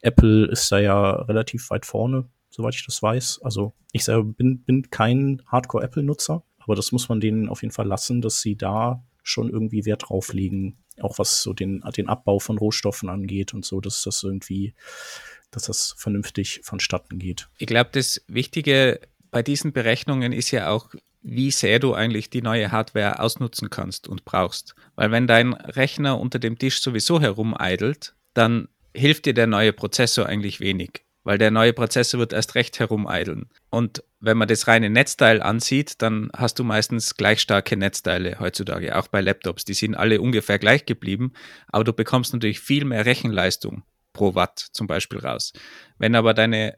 [0.01, 3.41] Apple ist da ja relativ weit vorne, soweit ich das weiß.
[3.43, 7.87] Also ich selber bin, bin kein Hardcore-Apple-Nutzer, aber das muss man denen auf jeden Fall
[7.87, 12.39] lassen, dass sie da schon irgendwie Wert drauf legen, auch was so den, den Abbau
[12.39, 14.75] von Rohstoffen angeht und so, dass das irgendwie,
[15.51, 17.49] dass das vernünftig vonstatten geht.
[17.59, 20.91] Ich glaube, das Wichtige bei diesen Berechnungen ist ja auch,
[21.23, 24.75] wie sehr du eigentlich die neue Hardware ausnutzen kannst und brauchst.
[24.97, 30.27] Weil wenn dein Rechner unter dem Tisch sowieso herumeidelt, dann hilft dir der neue Prozessor
[30.27, 33.51] eigentlich wenig weil der neue Prozessor wird erst recht herumeideln.
[33.71, 38.97] Und wenn man das reine Netzteil ansieht, dann hast du meistens gleich starke Netzteile heutzutage,
[38.97, 39.65] auch bei Laptops.
[39.65, 41.33] Die sind alle ungefähr gleich geblieben,
[41.69, 45.53] aber du bekommst natürlich viel mehr Rechenleistung pro Watt zum Beispiel raus.
[45.99, 46.75] Wenn aber deine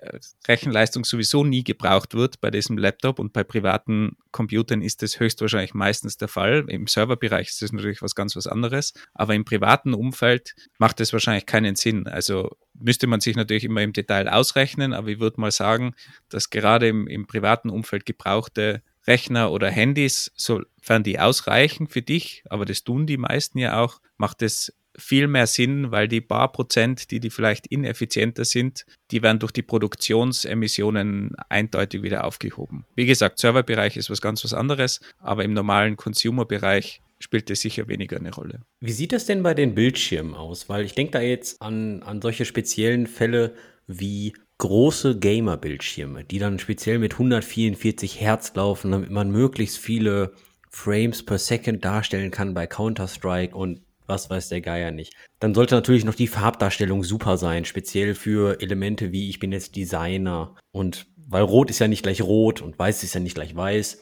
[0.47, 5.75] Rechenleistung sowieso nie gebraucht wird bei diesem Laptop und bei privaten Computern ist das höchstwahrscheinlich
[5.75, 6.65] meistens der Fall.
[6.69, 11.13] Im Serverbereich ist das natürlich was ganz was anderes, aber im privaten Umfeld macht das
[11.13, 12.07] wahrscheinlich keinen Sinn.
[12.07, 15.95] Also müsste man sich natürlich immer im Detail ausrechnen, aber ich würde mal sagen,
[16.29, 22.45] dass gerade im, im privaten Umfeld gebrauchte Rechner oder Handys, sofern die ausreichen für dich,
[22.49, 26.53] aber das tun die meisten ja auch, macht es viel mehr Sinn, weil die paar
[26.53, 32.85] Prozent, die, die vielleicht ineffizienter sind, die werden durch die Produktionsemissionen eindeutig wieder aufgehoben.
[32.95, 37.89] Wie gesagt, Serverbereich ist was ganz was anderes, aber im normalen Consumer-Bereich spielt das sicher
[37.89, 38.63] weniger eine Rolle.
[38.81, 40.69] Wie sieht das denn bei den Bildschirmen aus?
[40.69, 43.55] Weil ich denke da jetzt an, an solche speziellen Fälle
[43.87, 50.33] wie große Gamer-Bildschirme, die dann speziell mit 144 Hertz laufen, damit man möglichst viele
[50.69, 55.15] Frames per Second darstellen kann bei Counter-Strike und was weiß der Geier nicht.
[55.39, 59.77] Dann sollte natürlich noch die Farbdarstellung super sein, speziell für Elemente wie ich bin jetzt
[59.77, 63.57] Designer und weil rot ist ja nicht gleich rot und weiß ist ja nicht gleich
[63.57, 64.01] weiß.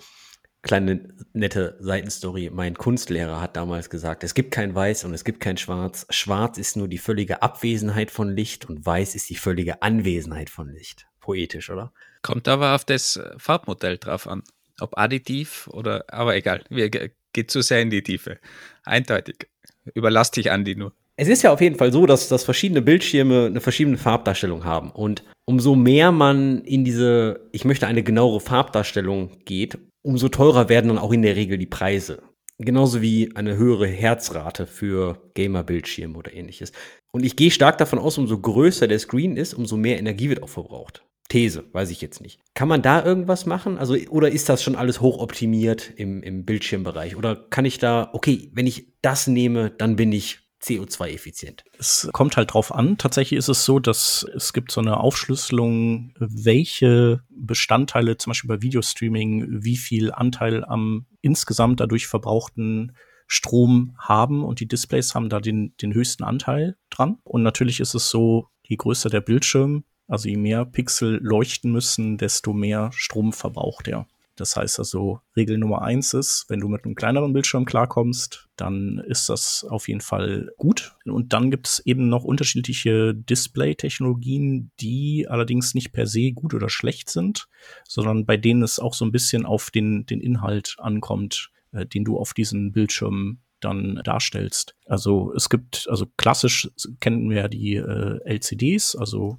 [0.62, 2.50] Kleine nette Seitenstory.
[2.52, 6.06] Mein Kunstlehrer hat damals gesagt, es gibt kein Weiß und es gibt kein Schwarz.
[6.10, 10.68] Schwarz ist nur die völlige Abwesenheit von Licht und Weiß ist die völlige Anwesenheit von
[10.68, 11.06] Licht.
[11.20, 11.92] Poetisch, oder?
[12.20, 14.42] Kommt aber auf das Farbmodell drauf an.
[14.80, 18.38] Ob additiv oder, aber egal, wir geht zu sehr in die Tiefe.
[18.84, 19.48] Eindeutig.
[19.94, 20.92] Überlass dich, Andi, nur.
[21.16, 24.90] Es ist ja auf jeden Fall so, dass, dass verschiedene Bildschirme eine verschiedene Farbdarstellung haben.
[24.90, 30.88] Und umso mehr man in diese, ich möchte eine genauere Farbdarstellung geht, umso teurer werden
[30.88, 32.22] dann auch in der Regel die Preise.
[32.58, 36.72] Genauso wie eine höhere Herzrate für Gamer-Bildschirme oder ähnliches.
[37.12, 40.42] Und ich gehe stark davon aus, umso größer der Screen ist, umso mehr Energie wird
[40.42, 41.02] auch verbraucht.
[41.30, 42.40] These, weiß ich jetzt nicht.
[42.54, 43.78] Kann man da irgendwas machen?
[43.78, 47.16] Also, oder ist das schon alles hochoptimiert im, im Bildschirmbereich?
[47.16, 51.64] Oder kann ich da, okay, wenn ich das nehme, dann bin ich CO2-effizient.
[51.78, 52.98] Es kommt halt drauf an.
[52.98, 58.60] Tatsächlich ist es so, dass es gibt so eine Aufschlüsselung, welche Bestandteile, zum Beispiel bei
[58.60, 62.92] Videostreaming, wie viel Anteil am insgesamt dadurch verbrauchten
[63.26, 67.18] Strom haben und die Displays haben da den, den höchsten Anteil dran.
[67.22, 72.18] Und natürlich ist es so, je größer der Bildschirm, also je mehr Pixel leuchten müssen,
[72.18, 74.06] desto mehr Strom verbraucht er.
[74.34, 78.98] Das heißt also, Regel Nummer eins ist, wenn du mit einem kleineren Bildschirm klarkommst, dann
[79.06, 80.96] ist das auf jeden Fall gut.
[81.04, 86.70] Und dann gibt es eben noch unterschiedliche Display-Technologien, die allerdings nicht per se gut oder
[86.70, 87.48] schlecht sind,
[87.86, 92.04] sondern bei denen es auch so ein bisschen auf den, den Inhalt ankommt, äh, den
[92.04, 94.74] du auf diesen Bildschirm dann darstellst.
[94.86, 99.38] Also es gibt, also klassisch kennen wir ja die äh, LCDs, also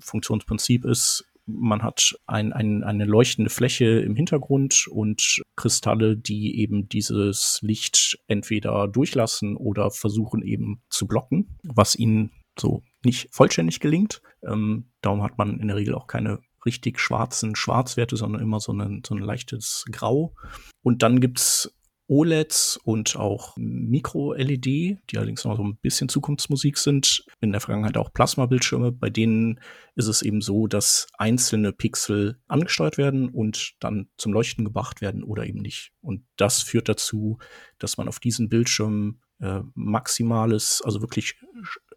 [0.00, 6.88] Funktionsprinzip ist, man hat ein, ein, eine leuchtende Fläche im Hintergrund und Kristalle, die eben
[6.88, 14.22] dieses Licht entweder durchlassen oder versuchen eben zu blocken, was ihnen so nicht vollständig gelingt.
[14.42, 18.72] Ähm, darum hat man in der Regel auch keine richtig schwarzen Schwarzwerte, sondern immer so
[18.72, 20.34] ein, so ein leichtes Grau.
[20.82, 21.73] Und dann gibt's
[22.06, 27.24] OLEDs und auch Micro-LED, die allerdings noch so ein bisschen Zukunftsmusik sind.
[27.40, 28.92] In der Vergangenheit auch Plasma-Bildschirme.
[28.92, 29.60] Bei denen
[29.94, 35.24] ist es eben so, dass einzelne Pixel angesteuert werden und dann zum Leuchten gebracht werden
[35.24, 35.92] oder eben nicht.
[36.00, 37.38] Und das führt dazu,
[37.78, 41.36] dass man auf diesen Bildschirmen äh, maximales, also wirklich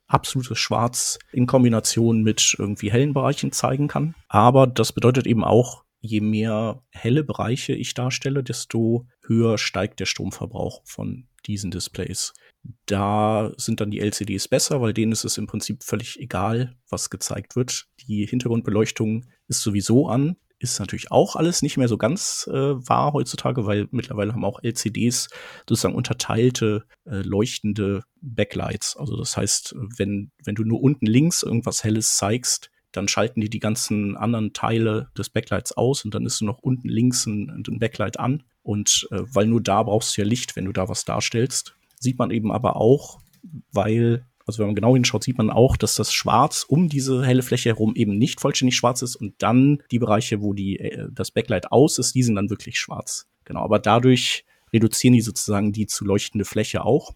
[0.08, 4.16] absolutes Schwarz in Kombination mit irgendwie hellen Bereichen zeigen kann.
[4.30, 10.06] Aber das bedeutet eben auch, je mehr helle Bereiche ich darstelle, desto höher steigt der
[10.06, 12.34] Stromverbrauch von diesen Displays.
[12.86, 17.10] Da sind dann die LCDs besser, weil denen ist es im Prinzip völlig egal, was
[17.10, 17.88] gezeigt wird.
[18.08, 20.36] Die Hintergrundbeleuchtung ist sowieso an.
[20.60, 24.64] Ist natürlich auch alles nicht mehr so ganz äh, wahr heutzutage, weil mittlerweile haben auch
[24.64, 25.30] LCDs
[25.70, 28.98] sozusagen unterteilte, äh, leuchtende Backlights.
[28.98, 33.50] Also das heißt, wenn, wenn du nur unten links irgendwas Helles zeigst, dann schalten die
[33.50, 37.80] die ganzen anderen Teile des Backlights aus und dann ist noch unten links ein, ein
[37.80, 38.44] Backlight an.
[38.64, 41.76] Und äh, weil nur da brauchst du ja Licht, wenn du da was darstellst.
[42.00, 43.20] Sieht man eben aber auch,
[43.72, 47.44] weil, also wenn man genau hinschaut, sieht man auch, dass das Schwarz um diese helle
[47.44, 51.32] Fläche herum eben nicht vollständig schwarz ist und dann die Bereiche, wo die, äh, das
[51.32, 53.28] Backlight aus ist, die sind dann wirklich schwarz.
[53.46, 57.14] Genau, aber dadurch reduzieren die sozusagen die zu leuchtende Fläche auch.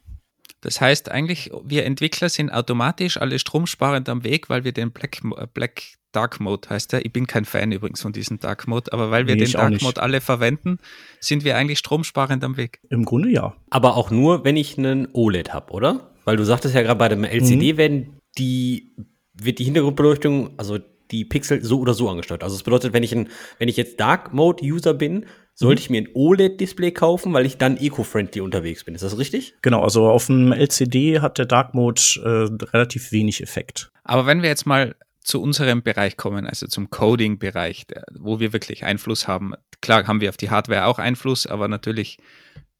[0.62, 5.20] Das heißt eigentlich, wir Entwickler sind automatisch alle stromsparend am Weg, weil wir den Black,
[5.54, 7.06] Black Dark Mode heißt der.
[7.06, 9.82] Ich bin kein Fan übrigens von diesem Dark Mode, aber weil wir nee, den Dark
[9.82, 10.78] Mode alle verwenden,
[11.20, 12.80] sind wir eigentlich stromsparend am Weg.
[12.90, 13.56] Im Grunde ja.
[13.70, 16.12] Aber auch nur, wenn ich einen OLED habe, oder?
[16.26, 17.78] Weil du sagtest ja gerade bei dem LCD mhm.
[17.78, 18.96] werden die,
[19.34, 20.78] wird die Hintergrundbeleuchtung, also
[21.12, 22.44] die Pixel so oder so angesteuert.
[22.44, 25.26] Also das bedeutet, wenn ich ein, wenn ich jetzt Dark Mode User bin,
[25.62, 25.84] sollte mhm.
[25.84, 28.96] ich mir ein OLED-Display kaufen, weil ich dann eco-friendly unterwegs bin.
[28.96, 29.54] Ist das richtig?
[29.62, 33.92] Genau, also auf dem LCD hat der Dark Mode äh, relativ wenig Effekt.
[34.04, 37.86] Aber wenn wir jetzt mal zu unserem Bereich kommen, also zum Coding-Bereich,
[38.20, 39.54] wo wir wirklich Einfluss haben.
[39.80, 42.18] Klar haben wir auf die Hardware auch Einfluss, aber natürlich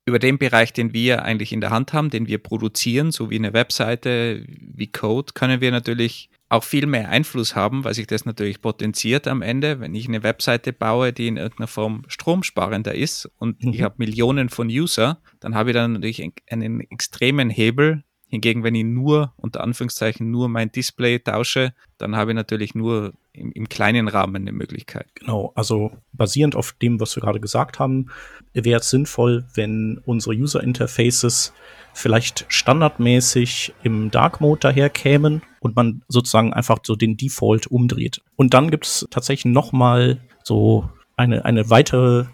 [0.06, 3.36] über den Bereich, den wir eigentlich in der Hand haben, den wir produzieren, so wie
[3.36, 8.26] eine Webseite, wie Code, können wir natürlich auch viel mehr Einfluss haben, weil sich das
[8.26, 9.80] natürlich potenziert am Ende.
[9.80, 13.72] Wenn ich eine Webseite baue, die in irgendeiner Form stromsparender ist und mhm.
[13.72, 18.04] ich habe Millionen von User, dann habe ich dann natürlich einen extremen Hebel.
[18.32, 23.12] Hingegen, wenn ich nur, unter Anführungszeichen, nur mein Display tausche, dann habe ich natürlich nur
[23.34, 25.08] im, im kleinen Rahmen eine Möglichkeit.
[25.16, 28.08] Genau, also basierend auf dem, was wir gerade gesagt haben,
[28.54, 31.52] wäre es sinnvoll, wenn unsere User Interfaces
[31.94, 38.22] vielleicht standardmäßig im Dark Mode daherkämen und man sozusagen einfach so den Default umdreht.
[38.38, 42.28] Und dann gibt es tatsächlich noch mal so eine, eine weitere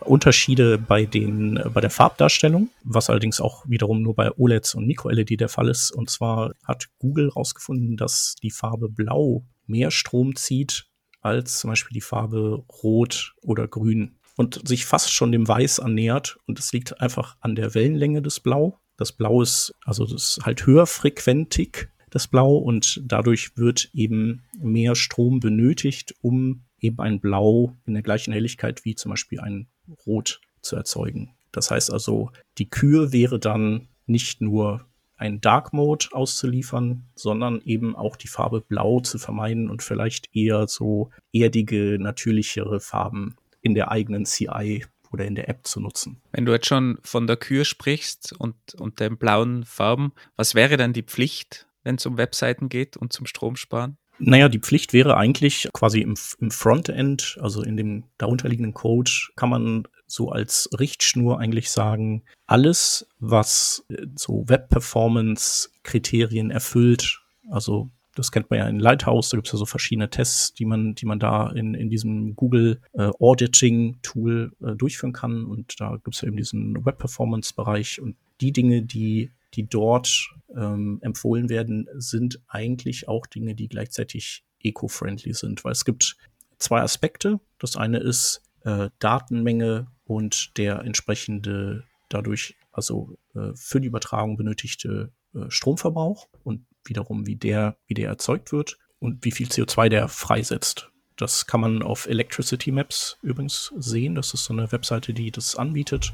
[0.00, 5.40] Unterschiede bei den bei der Farbdarstellung, was allerdings auch wiederum nur bei OLEDs und Micro-LED
[5.40, 5.90] der Fall ist.
[5.90, 10.86] Und zwar hat Google herausgefunden, dass die Farbe Blau mehr Strom zieht
[11.20, 16.38] als zum Beispiel die Farbe Rot oder Grün und sich fast schon dem Weiß annähert.
[16.46, 18.78] Und es liegt einfach an der Wellenlänge des Blau.
[18.96, 24.44] Das Blau ist, also das ist halt höher frequentig, das Blau, und dadurch wird eben
[24.58, 29.66] mehr Strom benötigt, um eben ein Blau in der gleichen Helligkeit wie zum Beispiel ein
[30.06, 31.32] Rot zu erzeugen.
[31.52, 34.86] Das heißt also, die Kür wäre dann nicht nur
[35.16, 40.68] ein Dark Mode auszuliefern, sondern eben auch die Farbe Blau zu vermeiden und vielleicht eher
[40.68, 46.20] so erdige, natürlichere Farben in der eigenen CI oder in der App zu nutzen.
[46.32, 50.76] Wenn du jetzt schon von der Kür sprichst und, und den blauen Farben, was wäre
[50.76, 53.96] dann die Pflicht, wenn es um Webseiten geht und zum Stromsparen?
[54.18, 59.50] Naja, die Pflicht wäre eigentlich quasi im, im Frontend, also in dem darunterliegenden Code, kann
[59.50, 68.50] man so als Richtschnur eigentlich sagen, alles, was äh, so Web-Performance-Kriterien erfüllt, also das kennt
[68.50, 71.18] man ja in Lighthouse, da gibt es ja so verschiedene Tests, die man, die man
[71.18, 75.44] da in, in diesem Google äh, Auditing-Tool äh, durchführen kann.
[75.44, 80.98] Und da gibt es ja eben diesen Web-Performance-Bereich und die Dinge, die, die dort ähm,
[81.02, 86.16] empfohlen werden, sind eigentlich auch Dinge, die gleichzeitig eco-friendly sind, weil es gibt
[86.58, 87.40] zwei Aspekte.
[87.58, 95.12] Das eine ist äh, Datenmenge und der entsprechende dadurch also äh, für die Übertragung benötigte
[95.34, 100.08] äh, Stromverbrauch und wiederum, wie der, wie der erzeugt wird und wie viel CO2 der
[100.08, 100.90] freisetzt.
[101.16, 104.14] Das kann man auf Electricity Maps übrigens sehen.
[104.14, 106.12] Das ist so eine Webseite, die das anbietet.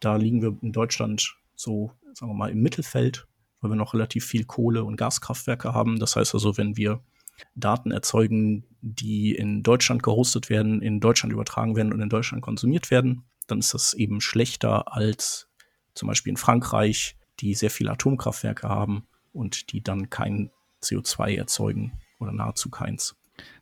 [0.00, 3.26] Da liegen wir in Deutschland so, sagen wir mal, im Mittelfeld,
[3.60, 5.98] weil wir noch relativ viel Kohle- und Gaskraftwerke haben.
[5.98, 7.02] Das heißt also, wenn wir
[7.54, 12.90] Daten erzeugen, die in Deutschland gehostet werden, in Deutschland übertragen werden und in Deutschland konsumiert
[12.90, 15.48] werden, dann ist das eben schlechter als
[15.94, 20.50] zum Beispiel in Frankreich, die sehr viele Atomkraftwerke haben und die dann kein
[20.82, 23.16] CO2 erzeugen oder nahezu keins.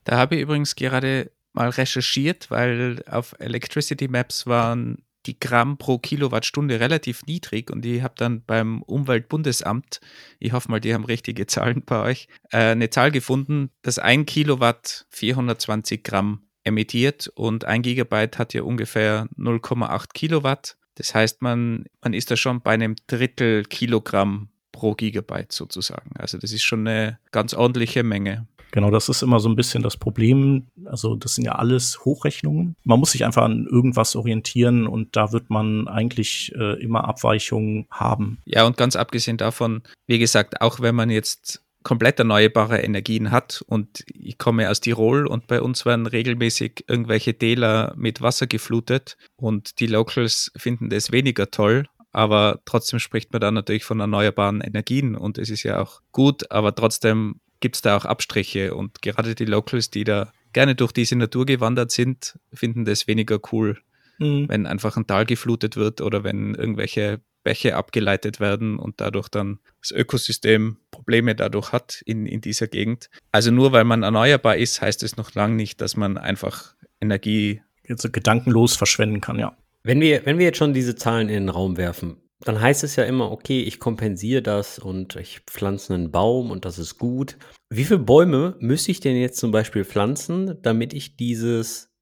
[0.05, 5.99] Da habe ich übrigens gerade mal recherchiert, weil auf Electricity Maps waren die Gramm pro
[5.99, 10.01] Kilowattstunde relativ niedrig und ich habe dann beim Umweltbundesamt,
[10.39, 14.27] ich hoffe mal, die haben richtige Zahlen bei euch, äh, eine Zahl gefunden, dass ein
[14.27, 20.77] Kilowatt 420 Gramm emittiert und ein Gigabyte hat ja ungefähr 0,8 Kilowatt.
[20.95, 26.11] Das heißt, man, man ist da schon bei einem Drittel Kilogramm pro Gigabyte sozusagen.
[26.17, 28.47] Also das ist schon eine ganz ordentliche Menge.
[28.73, 30.67] Genau, das ist immer so ein bisschen das Problem.
[30.85, 32.77] Also das sind ja alles Hochrechnungen.
[32.85, 37.87] Man muss sich einfach an irgendwas orientieren und da wird man eigentlich äh, immer Abweichungen
[37.91, 38.39] haben.
[38.45, 43.65] Ja, und ganz abgesehen davon, wie gesagt, auch wenn man jetzt komplett erneuerbare Energien hat
[43.67, 49.17] und ich komme aus Tirol und bei uns werden regelmäßig irgendwelche Täler mit Wasser geflutet
[49.37, 54.61] und die Locals finden das weniger toll, aber trotzdem spricht man dann natürlich von erneuerbaren
[54.61, 59.03] Energien und es ist ja auch gut, aber trotzdem gibt es da auch Abstriche und
[59.03, 63.79] gerade die Locals, die da gerne durch diese Natur gewandert sind, finden das weniger cool,
[64.19, 64.49] mhm.
[64.49, 69.61] wenn einfach ein Tal geflutet wird oder wenn irgendwelche Bäche abgeleitet werden und dadurch dann
[69.81, 73.09] das Ökosystem Probleme dadurch hat in, in dieser Gegend.
[73.33, 77.63] Also nur weil man erneuerbar ist, heißt es noch lange nicht, dass man einfach Energie
[77.87, 79.57] jetzt gedankenlos verschwenden kann, ja.
[79.83, 82.97] Wenn wir, wenn wir jetzt schon diese Zahlen in den Raum werfen, dann heißt es
[82.97, 87.37] ja immer, okay, ich kompensiere das und ich pflanze einen Baum und das ist gut.
[87.69, 91.93] Wie viele Bäume müsste ich denn jetzt zum Beispiel pflanzen, damit ich dieses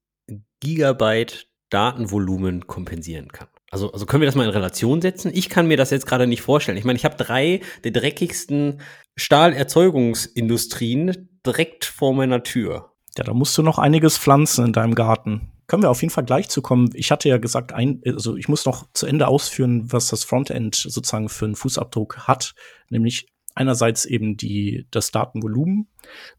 [0.61, 3.47] Gigabyte Datenvolumen kompensieren kann?
[3.69, 5.31] Also, also können wir das mal in Relation setzen?
[5.33, 6.77] Ich kann mir das jetzt gerade nicht vorstellen.
[6.77, 8.81] Ich meine, ich habe drei der dreckigsten
[9.15, 12.93] Stahlerzeugungsindustrien direkt vor meiner Tür.
[13.17, 16.25] Ja, da musst du noch einiges pflanzen in deinem Garten können wir auf jeden Fall
[16.25, 16.89] gleich zu kommen.
[16.95, 20.75] Ich hatte ja gesagt, ein, also ich muss noch zu Ende ausführen, was das Frontend
[20.75, 22.55] sozusagen für einen Fußabdruck hat,
[22.89, 25.87] nämlich einerseits eben die, das Datenvolumen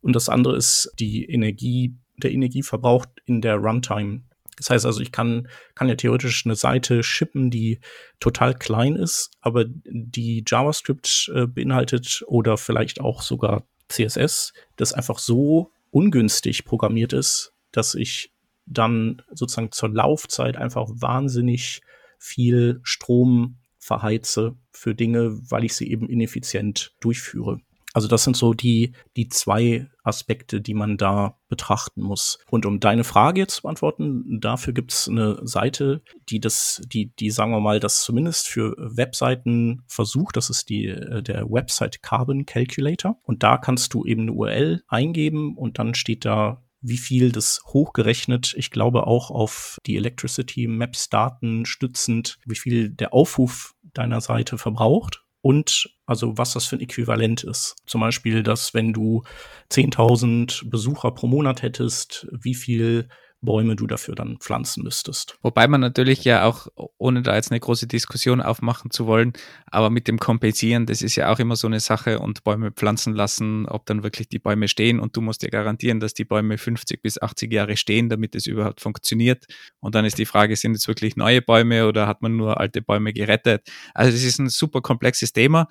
[0.02, 4.22] und das andere ist die Energie, der Energieverbrauch in der Runtime.
[4.56, 7.78] Das heißt also, ich kann, kann ja theoretisch eine Seite shippen, die
[8.18, 15.20] total klein ist, aber die JavaScript äh, beinhaltet oder vielleicht auch sogar CSS, das einfach
[15.20, 18.32] so ungünstig programmiert ist, dass ich
[18.66, 21.82] dann sozusagen zur Laufzeit einfach wahnsinnig
[22.18, 27.60] viel Strom verheize für Dinge, weil ich sie eben ineffizient durchführe.
[27.92, 32.38] Also das sind so die, die zwei Aspekte, die man da betrachten muss.
[32.48, 37.06] Und um deine Frage jetzt zu beantworten, dafür gibt es eine Seite, die das, die,
[37.16, 40.36] die sagen wir mal, das zumindest für Webseiten versucht.
[40.36, 43.18] Das ist die, äh, der Website Carbon Calculator.
[43.24, 47.60] Und da kannst du eben eine URL eingeben und dann steht da wie viel das
[47.66, 54.20] hochgerechnet, ich glaube auch auf die Electricity Maps Daten stützend, wie viel der Aufruf deiner
[54.20, 57.76] Seite verbraucht und also was das für ein Äquivalent ist.
[57.86, 59.22] Zum Beispiel, dass wenn du
[59.70, 63.08] 10.000 Besucher pro Monat hättest, wie viel
[63.42, 65.38] Bäume du dafür dann pflanzen müsstest.
[65.42, 69.32] Wobei man natürlich ja auch, ohne da jetzt eine große Diskussion aufmachen zu wollen,
[69.66, 73.14] aber mit dem Kompensieren, das ist ja auch immer so eine Sache und Bäume pflanzen
[73.14, 76.58] lassen, ob dann wirklich die Bäume stehen und du musst dir garantieren, dass die Bäume
[76.58, 79.46] 50 bis 80 Jahre stehen, damit es überhaupt funktioniert.
[79.80, 82.82] Und dann ist die Frage, sind es wirklich neue Bäume oder hat man nur alte
[82.82, 83.66] Bäume gerettet?
[83.94, 85.66] Also das ist ein super komplexes Thema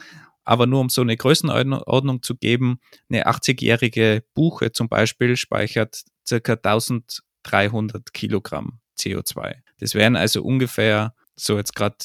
[0.45, 6.53] aber nur um so eine Größenordnung zu geben, eine 80-jährige Buche zum Beispiel speichert circa
[6.53, 9.55] 1000 300 Kilogramm CO2.
[9.79, 11.97] Das wären also ungefähr, so jetzt gerade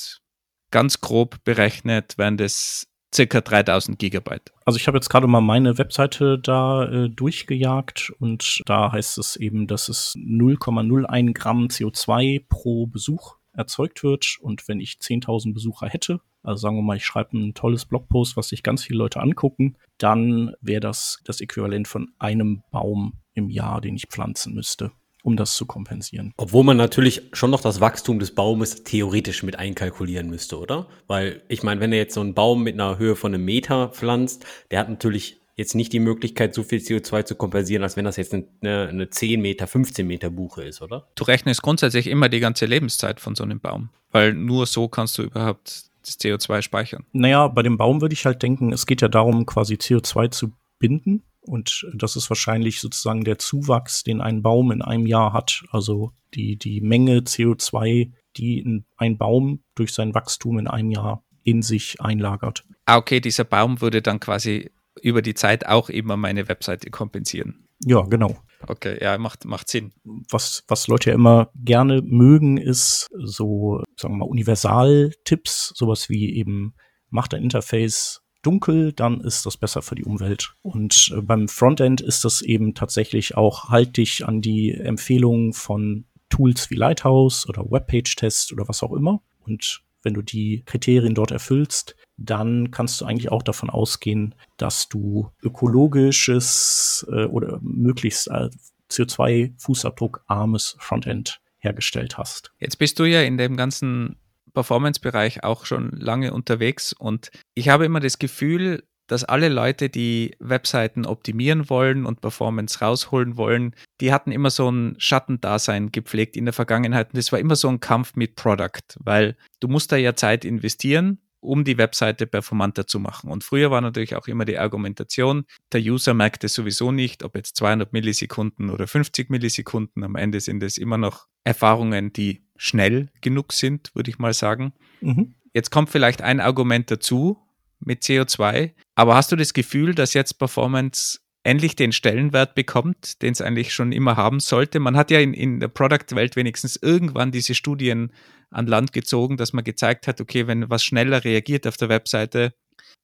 [0.71, 4.53] ganz grob berechnet, wären das circa 3000 Gigabyte.
[4.65, 9.37] Also ich habe jetzt gerade mal meine Webseite da äh, durchgejagt und da heißt es
[9.37, 15.89] eben, dass es 0,01 Gramm CO2 pro Besuch erzeugt wird und wenn ich 10.000 Besucher
[15.89, 19.21] hätte, also sagen wir mal, ich schreibe ein tolles Blogpost, was sich ganz viele Leute
[19.21, 24.91] angucken, dann wäre das das Äquivalent von einem Baum im Jahr, den ich pflanzen müsste
[25.25, 26.33] um das zu kompensieren.
[26.37, 30.87] Obwohl man natürlich schon noch das Wachstum des Baumes theoretisch mit einkalkulieren müsste, oder?
[31.07, 33.89] Weil ich meine, wenn er jetzt so einen Baum mit einer Höhe von einem Meter
[33.89, 38.05] pflanzt, der hat natürlich jetzt nicht die Möglichkeit, so viel CO2 zu kompensieren, als wenn
[38.05, 38.47] das jetzt eine,
[38.89, 41.09] eine 10 Meter, 15 Meter Buche ist, oder?
[41.15, 45.17] Du rechnest grundsätzlich immer die ganze Lebenszeit von so einem Baum, weil nur so kannst
[45.17, 47.07] du überhaupt das CO2 speichern.
[47.13, 50.53] Naja, bei dem Baum würde ich halt denken, es geht ja darum, quasi CO2 zu
[50.79, 55.65] binden und das ist wahrscheinlich sozusagen der Zuwachs, den ein Baum in einem Jahr hat.
[55.71, 61.63] Also die, die Menge CO2, die ein Baum durch sein Wachstum in einem Jahr in
[61.63, 62.65] sich einlagert.
[62.87, 64.71] Ah, okay, dieser Baum würde dann quasi
[65.03, 67.69] über die Zeit auch immer meine Webseite kompensieren.
[67.85, 68.39] Ja, genau.
[68.67, 69.93] Okay, ja, macht, macht Sinn.
[70.31, 76.35] Was, was Leute ja immer gerne mögen, ist so, sagen wir mal, Universal-Tipps, sowas wie
[76.35, 76.75] eben,
[77.11, 80.55] macht ein Interface dunkel, dann ist das besser für die Umwelt.
[80.63, 86.05] Und äh, beim Frontend ist das eben tatsächlich auch, halt dich an die Empfehlungen von
[86.29, 89.23] Tools wie Lighthouse oder Webpage-Test oder was auch immer.
[89.41, 94.89] Und wenn du die Kriterien dort erfüllst, dann kannst du eigentlich auch davon ausgehen, dass
[94.89, 98.51] du ökologisches äh, oder möglichst äh,
[98.91, 102.53] CO2-Fußabdruck-armes Frontend hergestellt hast.
[102.59, 104.17] Jetzt bist du ja in dem ganzen
[104.55, 110.35] Performance-Bereich auch schon lange unterwegs und ich habe immer das Gefühl, dass alle Leute, die
[110.39, 116.47] Webseiten optimieren wollen und Performance rausholen wollen, die hatten immer so ein Schattendasein gepflegt in
[116.47, 119.97] der Vergangenheit und das war immer so ein Kampf mit Product, weil du musst da
[119.97, 123.31] ja Zeit investieren um die Webseite performanter zu machen.
[123.31, 127.37] Und früher war natürlich auch immer die Argumentation, der User merkt es sowieso nicht, ob
[127.37, 130.03] jetzt 200 Millisekunden oder 50 Millisekunden.
[130.03, 134.73] Am Ende sind es immer noch Erfahrungen, die schnell genug sind, würde ich mal sagen.
[135.01, 135.35] Mhm.
[135.53, 137.39] Jetzt kommt vielleicht ein Argument dazu
[137.81, 143.33] mit CO2, aber hast du das Gefühl, dass jetzt Performance endlich den Stellenwert bekommt, den
[143.33, 144.81] es eigentlich schon immer haben sollte?
[144.81, 148.13] Man hat ja in, in der Product-Welt wenigstens irgendwann diese Studien
[148.51, 152.55] an Land gezogen, dass man gezeigt hat, okay, wenn was schneller reagiert auf der Webseite,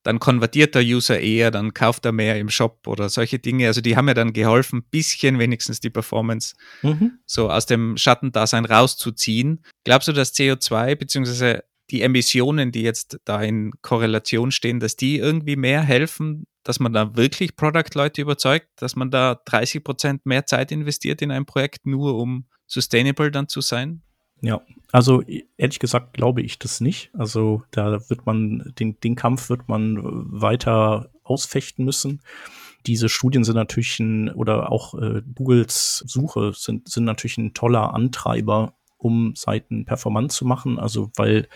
[0.02, 3.66] dann konvertiert der User eher, dann kauft er mehr im Shop oder solche Dinge.
[3.66, 7.18] Also die haben ja dann geholfen, bisschen wenigstens die Performance mhm.
[7.26, 9.62] so aus dem Schattendasein rauszuziehen.
[9.84, 15.18] Glaubst du, dass CO2 beziehungsweise die Emissionen, die jetzt da in Korrelation stehen, dass die
[15.18, 20.46] irgendwie mehr helfen, dass man da wirklich Product-Leute überzeugt, dass man da 30 Prozent mehr
[20.46, 24.02] Zeit investiert in ein Projekt, nur um sustainable dann zu sein?
[24.42, 25.22] Ja, also
[25.58, 27.10] ehrlich gesagt glaube ich das nicht.
[27.14, 32.22] Also da wird man, den, den Kampf wird man weiter ausfechten müssen.
[32.86, 37.92] Diese Studien sind natürlich ein, oder auch äh, Googles Suche sind, sind natürlich ein toller
[37.92, 40.78] Antreiber, um Seiten performant zu machen.
[40.78, 41.48] Also weil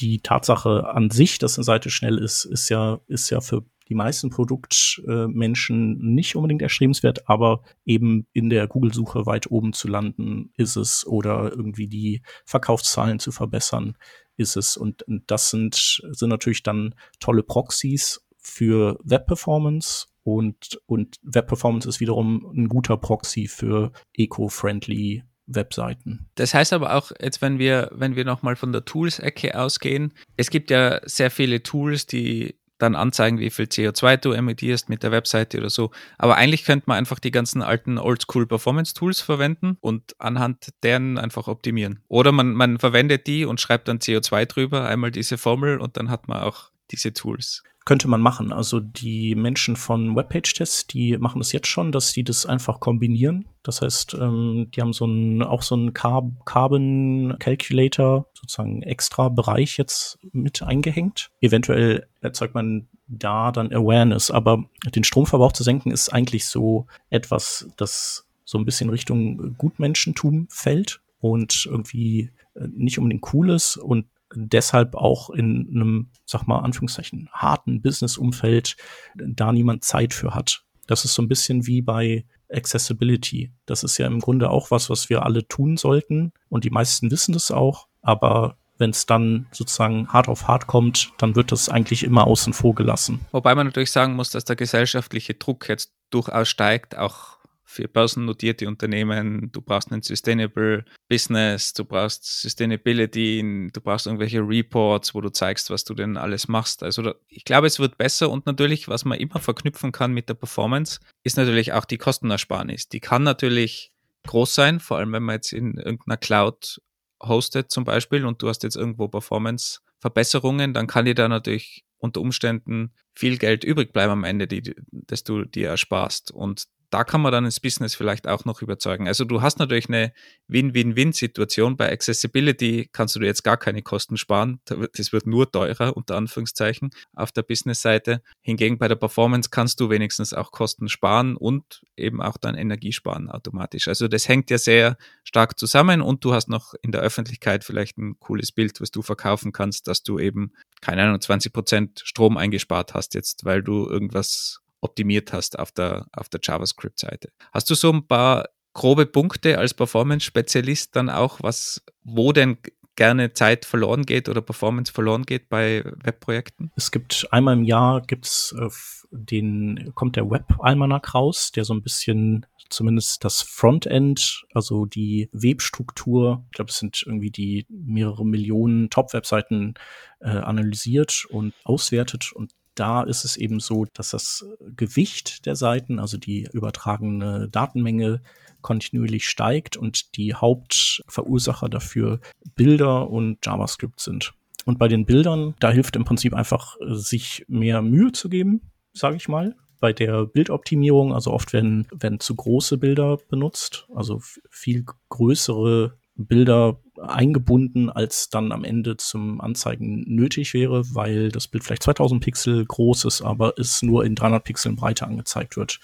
[0.00, 3.94] die Tatsache an sich, dass eine Seite schnell ist, ist ja, ist ja für die
[3.94, 10.76] meisten Produktmenschen nicht unbedingt erstrebenswert, aber eben in der Google-Suche weit oben zu landen ist
[10.76, 13.96] es oder irgendwie die Verkaufszahlen zu verbessern
[14.36, 14.76] ist es.
[14.76, 22.00] Und, und das sind, sind natürlich dann tolle Proxys für Web-Performance und, und Web-Performance ist
[22.00, 26.28] wiederum ein guter Proxy für eco-friendly Webseiten.
[26.34, 30.50] Das heißt aber auch, jetzt wenn wir, wenn wir nochmal von der Tools-Ecke ausgehen, es
[30.50, 35.12] gibt ja sehr viele Tools, die dann anzeigen, wie viel CO2 du emittierst mit der
[35.12, 35.90] Webseite oder so.
[36.18, 41.18] Aber eigentlich könnte man einfach die ganzen alten Oldschool Performance Tools verwenden und anhand deren
[41.18, 42.02] einfach optimieren.
[42.08, 46.10] Oder man, man verwendet die und schreibt dann CO2 drüber, einmal diese Formel und dann
[46.10, 48.52] hat man auch diese Tools könnte man machen.
[48.52, 53.46] Also die Menschen von Webpage-Tests, die machen das jetzt schon, dass die das einfach kombinieren.
[53.62, 59.28] Das heißt, ähm, die haben so einen, auch so einen Car Carbon Calculator, sozusagen extra
[59.28, 61.30] Bereich jetzt mit eingehängt.
[61.40, 64.64] Eventuell erzeugt man da dann Awareness, aber
[64.94, 71.00] den Stromverbrauch zu senken ist eigentlich so etwas, das so ein bisschen Richtung Gutmenschentum fällt
[71.20, 74.06] und irgendwie äh, nicht unbedingt cool ist und
[74.36, 78.76] deshalb auch in einem, sag mal, Anführungszeichen, harten Business-Umfeld
[79.16, 80.62] da niemand Zeit für hat.
[80.86, 83.52] Das ist so ein bisschen wie bei Accessibility.
[83.66, 86.32] Das ist ja im Grunde auch was, was wir alle tun sollten.
[86.48, 87.88] Und die meisten wissen das auch.
[88.02, 92.52] Aber wenn es dann sozusagen hart auf hart kommt, dann wird das eigentlich immer außen
[92.52, 93.20] vor gelassen.
[93.32, 98.68] Wobei man natürlich sagen muss, dass der gesellschaftliche Druck jetzt durchaus steigt, auch für börsennotierte
[98.68, 105.30] Unternehmen, du brauchst ein Sustainable Business, du brauchst Sustainability, du brauchst irgendwelche Reports, wo du
[105.30, 106.84] zeigst, was du denn alles machst.
[106.84, 110.34] Also ich glaube, es wird besser und natürlich, was man immer verknüpfen kann mit der
[110.34, 112.88] Performance, ist natürlich auch die Kostenersparnis.
[112.88, 113.92] Die kann natürlich
[114.26, 116.80] groß sein, vor allem wenn man jetzt in irgendeiner Cloud
[117.20, 122.20] hostet zum Beispiel und du hast jetzt irgendwo Performance-Verbesserungen, dann kann dir da natürlich unter
[122.20, 126.30] Umständen viel Geld übrig bleiben am Ende, die, das du dir ersparst.
[126.30, 129.08] Und da kann man dann ins Business vielleicht auch noch überzeugen.
[129.08, 130.12] Also du hast natürlich eine
[130.48, 131.76] Win-Win-Win-Situation.
[131.76, 134.60] Bei Accessibility kannst du dir jetzt gar keine Kosten sparen.
[134.64, 138.22] Das wird nur teurer, unter Anführungszeichen, auf der Business-Seite.
[138.42, 142.92] Hingegen bei der Performance kannst du wenigstens auch Kosten sparen und eben auch dann Energie
[142.92, 143.88] sparen automatisch.
[143.88, 147.98] Also das hängt ja sehr stark zusammen und du hast noch in der Öffentlichkeit vielleicht
[147.98, 152.36] ein cooles Bild, was du verkaufen kannst, dass du eben, keine Ahnung, 20 Prozent Strom
[152.36, 157.30] eingespart hast jetzt, weil du irgendwas optimiert hast auf der, auf der JavaScript-Seite.
[157.52, 162.58] Hast du so ein paar grobe Punkte als Performance-Spezialist dann auch, was, wo denn
[162.96, 166.72] gerne Zeit verloren geht oder Performance verloren geht bei Webprojekten?
[166.76, 168.68] Es gibt einmal im Jahr gibt's äh,
[169.10, 175.28] den kommt der Web Almanac raus, der so ein bisschen zumindest das Frontend, also die
[175.32, 179.74] Webstruktur, ich glaube, es sind irgendwie die mehrere Millionen Top-Webseiten
[180.20, 184.46] äh, analysiert und auswertet und da ist es eben so, dass das
[184.76, 188.20] Gewicht der Seiten, also die übertragene Datenmenge,
[188.62, 192.20] kontinuierlich steigt und die Hauptverursacher dafür
[192.56, 194.32] Bilder und JavaScript sind.
[194.64, 199.16] Und bei den Bildern, da hilft im Prinzip einfach, sich mehr Mühe zu geben, sage
[199.16, 199.54] ich mal.
[199.78, 204.20] Bei der Bildoptimierung, also oft werden, werden zu große Bilder benutzt, also
[204.50, 211.64] viel größere Bilder eingebunden, als dann am Ende zum Anzeigen nötig wäre, weil das Bild
[211.64, 215.78] vielleicht 2000 Pixel groß ist, aber es nur in 300 Pixeln Breite angezeigt wird.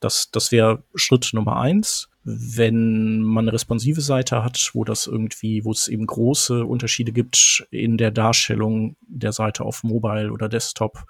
[0.00, 2.08] Das, das wäre Schritt Nummer eins.
[2.24, 7.66] Wenn man eine responsive Seite hat, wo das irgendwie, wo es eben große Unterschiede gibt
[7.70, 11.04] in der Darstellung der Seite auf Mobile oder Desktop,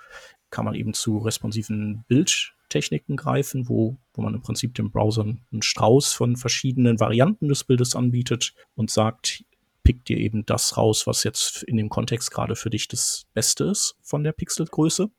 [0.50, 2.04] kann man eben zu responsiven
[2.70, 7.64] Bildtechniken greifen, wo, wo man im Prinzip dem Browser einen Strauß von verschiedenen Varianten des
[7.64, 9.44] Bildes anbietet und sagt,
[9.82, 13.64] pick dir eben das raus, was jetzt in dem Kontext gerade für dich das Beste
[13.64, 15.10] ist von der Pixelgröße.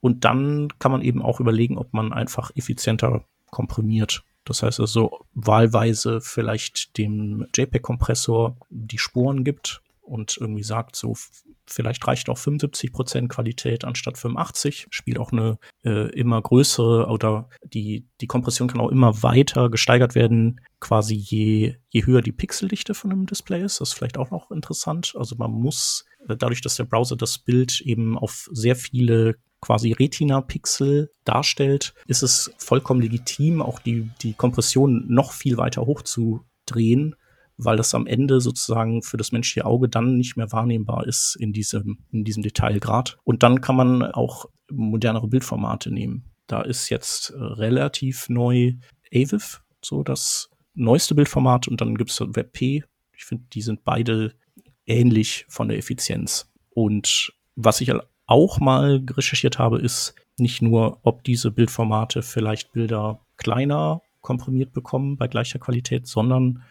[0.00, 4.22] Und dann kann man eben auch überlegen, ob man einfach effizienter komprimiert.
[4.44, 11.14] Das heißt also wahlweise vielleicht dem JPEG-Kompressor die Spuren gibt und irgendwie sagt, so
[11.72, 17.48] vielleicht reicht auch 75 Prozent Qualität anstatt 85, spielt auch eine äh, immer größere oder
[17.62, 22.94] die, die Kompression kann auch immer weiter gesteigert werden, quasi je, je höher die Pixeldichte
[22.94, 23.80] von einem Display ist.
[23.80, 25.14] Das ist vielleicht auch noch interessant.
[25.16, 29.92] Also man muss, äh, dadurch, dass der Browser das Bild eben auf sehr viele quasi
[29.92, 37.14] Retina-Pixel darstellt, ist es vollkommen legitim, auch die, die Kompression noch viel weiter hochzudrehen,
[37.64, 41.52] weil das am Ende sozusagen für das menschliche Auge dann nicht mehr wahrnehmbar ist in
[41.52, 43.18] diesem, in diesem Detailgrad.
[43.24, 46.24] Und dann kann man auch modernere Bildformate nehmen.
[46.46, 48.74] Da ist jetzt äh, relativ neu
[49.12, 52.84] AVIF, so das neueste Bildformat, und dann gibt es WebP.
[53.12, 54.34] Ich finde, die sind beide
[54.86, 56.50] ähnlich von der Effizienz.
[56.70, 57.92] Und was ich
[58.26, 65.16] auch mal recherchiert habe, ist nicht nur, ob diese Bildformate vielleicht Bilder kleiner komprimiert bekommen
[65.16, 66.62] bei gleicher Qualität, sondern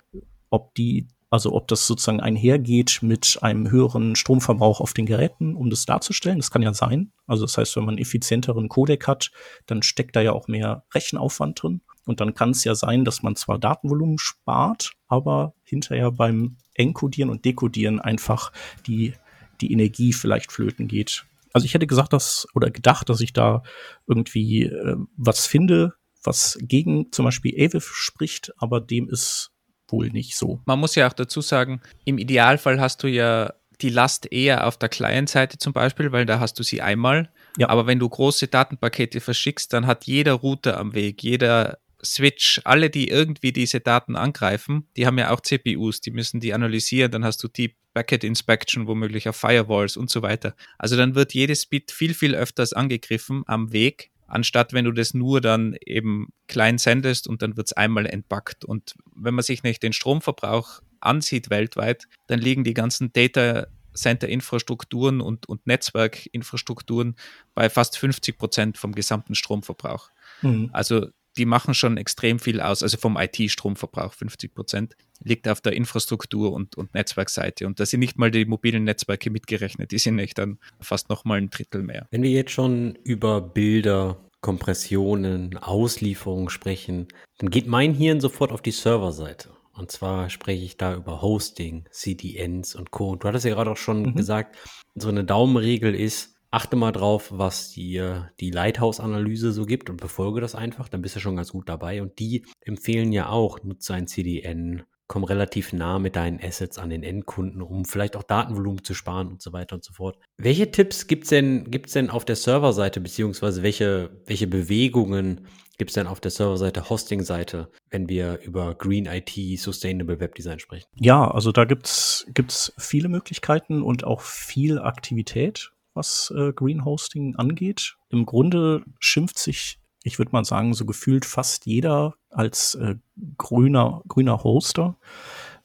[0.49, 5.69] ob die, also ob das sozusagen einhergeht mit einem höheren Stromverbrauch auf den Geräten, um
[5.69, 6.39] das darzustellen.
[6.39, 7.11] Das kann ja sein.
[7.27, 9.31] Also das heißt, wenn man einen effizienteren Codec hat,
[9.67, 11.81] dann steckt da ja auch mehr Rechenaufwand drin.
[12.05, 17.29] Und dann kann es ja sein, dass man zwar Datenvolumen spart, aber hinterher beim Encodieren
[17.29, 18.51] und Dekodieren einfach
[18.87, 19.13] die,
[19.61, 21.25] die Energie vielleicht flöten geht.
[21.53, 23.63] Also ich hätte gesagt, dass oder gedacht, dass ich da
[24.07, 25.93] irgendwie äh, was finde,
[26.23, 29.51] was gegen zum Beispiel AVIF spricht, aber dem ist
[29.91, 30.59] wohl nicht so.
[30.65, 34.77] Man muss ja auch dazu sagen, im Idealfall hast du ja die Last eher auf
[34.77, 37.29] der Client-Seite zum Beispiel, weil da hast du sie einmal.
[37.57, 37.69] Ja.
[37.69, 42.89] Aber wenn du große Datenpakete verschickst, dann hat jeder Router am Weg, jeder Switch, alle,
[42.89, 47.25] die irgendwie diese Daten angreifen, die haben ja auch CPUs, die müssen die analysieren, dann
[47.25, 50.55] hast du Deep Packet Inspection womöglich auf Firewalls und so weiter.
[50.77, 55.13] Also dann wird jedes Bit viel, viel öfters angegriffen am Weg anstatt wenn du das
[55.13, 58.65] nur dann eben klein sendest und dann wird es einmal entpackt.
[58.65, 65.19] Und wenn man sich nicht den Stromverbrauch ansieht weltweit, dann liegen die ganzen Data Center-Infrastrukturen
[65.21, 67.15] und, und Netzwerkinfrastrukturen
[67.53, 70.09] bei fast 50 Prozent vom gesamten Stromverbrauch.
[70.41, 70.69] Mhm.
[70.71, 71.07] Also
[71.37, 76.53] die machen schon extrem viel aus, also vom IT-Stromverbrauch 50 Prozent liegt auf der Infrastruktur
[76.53, 77.67] und, und Netzwerkseite.
[77.67, 81.25] Und da sind nicht mal die mobilen Netzwerke mitgerechnet, die sind nicht dann fast noch
[81.25, 82.07] mal ein Drittel mehr.
[82.11, 87.07] Wenn wir jetzt schon über Bilder, Kompressionen, Auslieferungen sprechen,
[87.37, 89.49] dann geht mein Hirn sofort auf die Serverseite.
[89.73, 93.15] Und zwar spreche ich da über Hosting, CDNs und Co.
[93.15, 94.15] Du hattest ja gerade auch schon mhm.
[94.15, 94.57] gesagt,
[94.95, 100.41] so eine Daumenregel ist, achte mal drauf, was dir die Lighthouse-Analyse so gibt und befolge
[100.41, 102.01] das einfach, dann bist du schon ganz gut dabei.
[102.01, 106.91] Und die empfehlen ja auch, nutze ein CDN, komm relativ nah mit deinen Assets an
[106.91, 110.17] den Endkunden, um vielleicht auch Datenvolumen zu sparen und so weiter und so fort.
[110.37, 115.47] Welche Tipps gibt's denn, gibt's denn auf der Serverseite, beziehungsweise welche, welche Bewegungen
[115.79, 120.87] gibt's denn auf der Serverseite, Hosting-Seite, wenn wir über Green IT, Sustainable Web Design sprechen?
[120.95, 127.35] Ja, also da gibt's gibt's viele Möglichkeiten und auch viel Aktivität was äh, Green Hosting
[127.35, 127.95] angeht.
[128.09, 132.95] Im Grunde schimpft sich, ich würde mal sagen, so gefühlt fast jeder als äh,
[133.37, 134.95] grüner, grüner Hoster.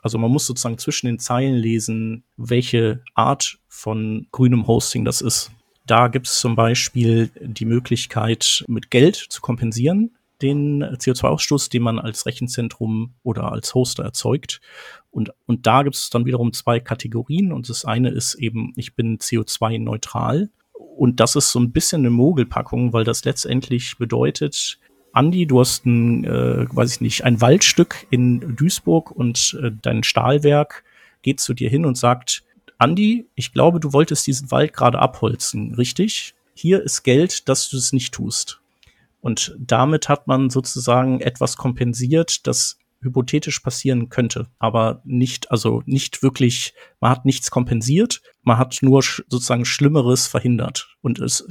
[0.03, 5.51] Also man muss sozusagen zwischen den Zeilen lesen, welche Art von grünem Hosting das ist.
[5.87, 10.17] Da gibt es zum Beispiel die Möglichkeit, mit Geld zu kompensieren.
[10.43, 14.61] den CO2-Ausstoß, den man als Rechenzentrum oder als Hoster erzeugt.
[15.11, 17.53] Und, und da gibt es dann wiederum zwei Kategorien.
[17.53, 20.51] Und das eine ist eben, ich bin CO2-neutral.
[20.75, 24.79] Und das ist so ein bisschen eine Mogelpackung, weil das letztendlich bedeutet,
[25.13, 30.03] Andi, du hast ein, äh, weiß ich nicht, ein Waldstück in Duisburg und äh, dein
[30.03, 30.85] Stahlwerk
[31.23, 32.43] geht zu dir hin und sagt,
[32.79, 36.35] Andi, ich glaube, du wolltest diesen Wald gerade abholzen, richtig?
[36.55, 38.61] Hier ist Geld, dass du es nicht tust.
[39.21, 46.23] Und damit hat man sozusagen etwas kompensiert, das hypothetisch passieren könnte, aber nicht, also nicht
[46.23, 50.97] wirklich, man hat nichts kompensiert, man hat nur sozusagen Schlimmeres verhindert.
[51.03, 51.47] Und es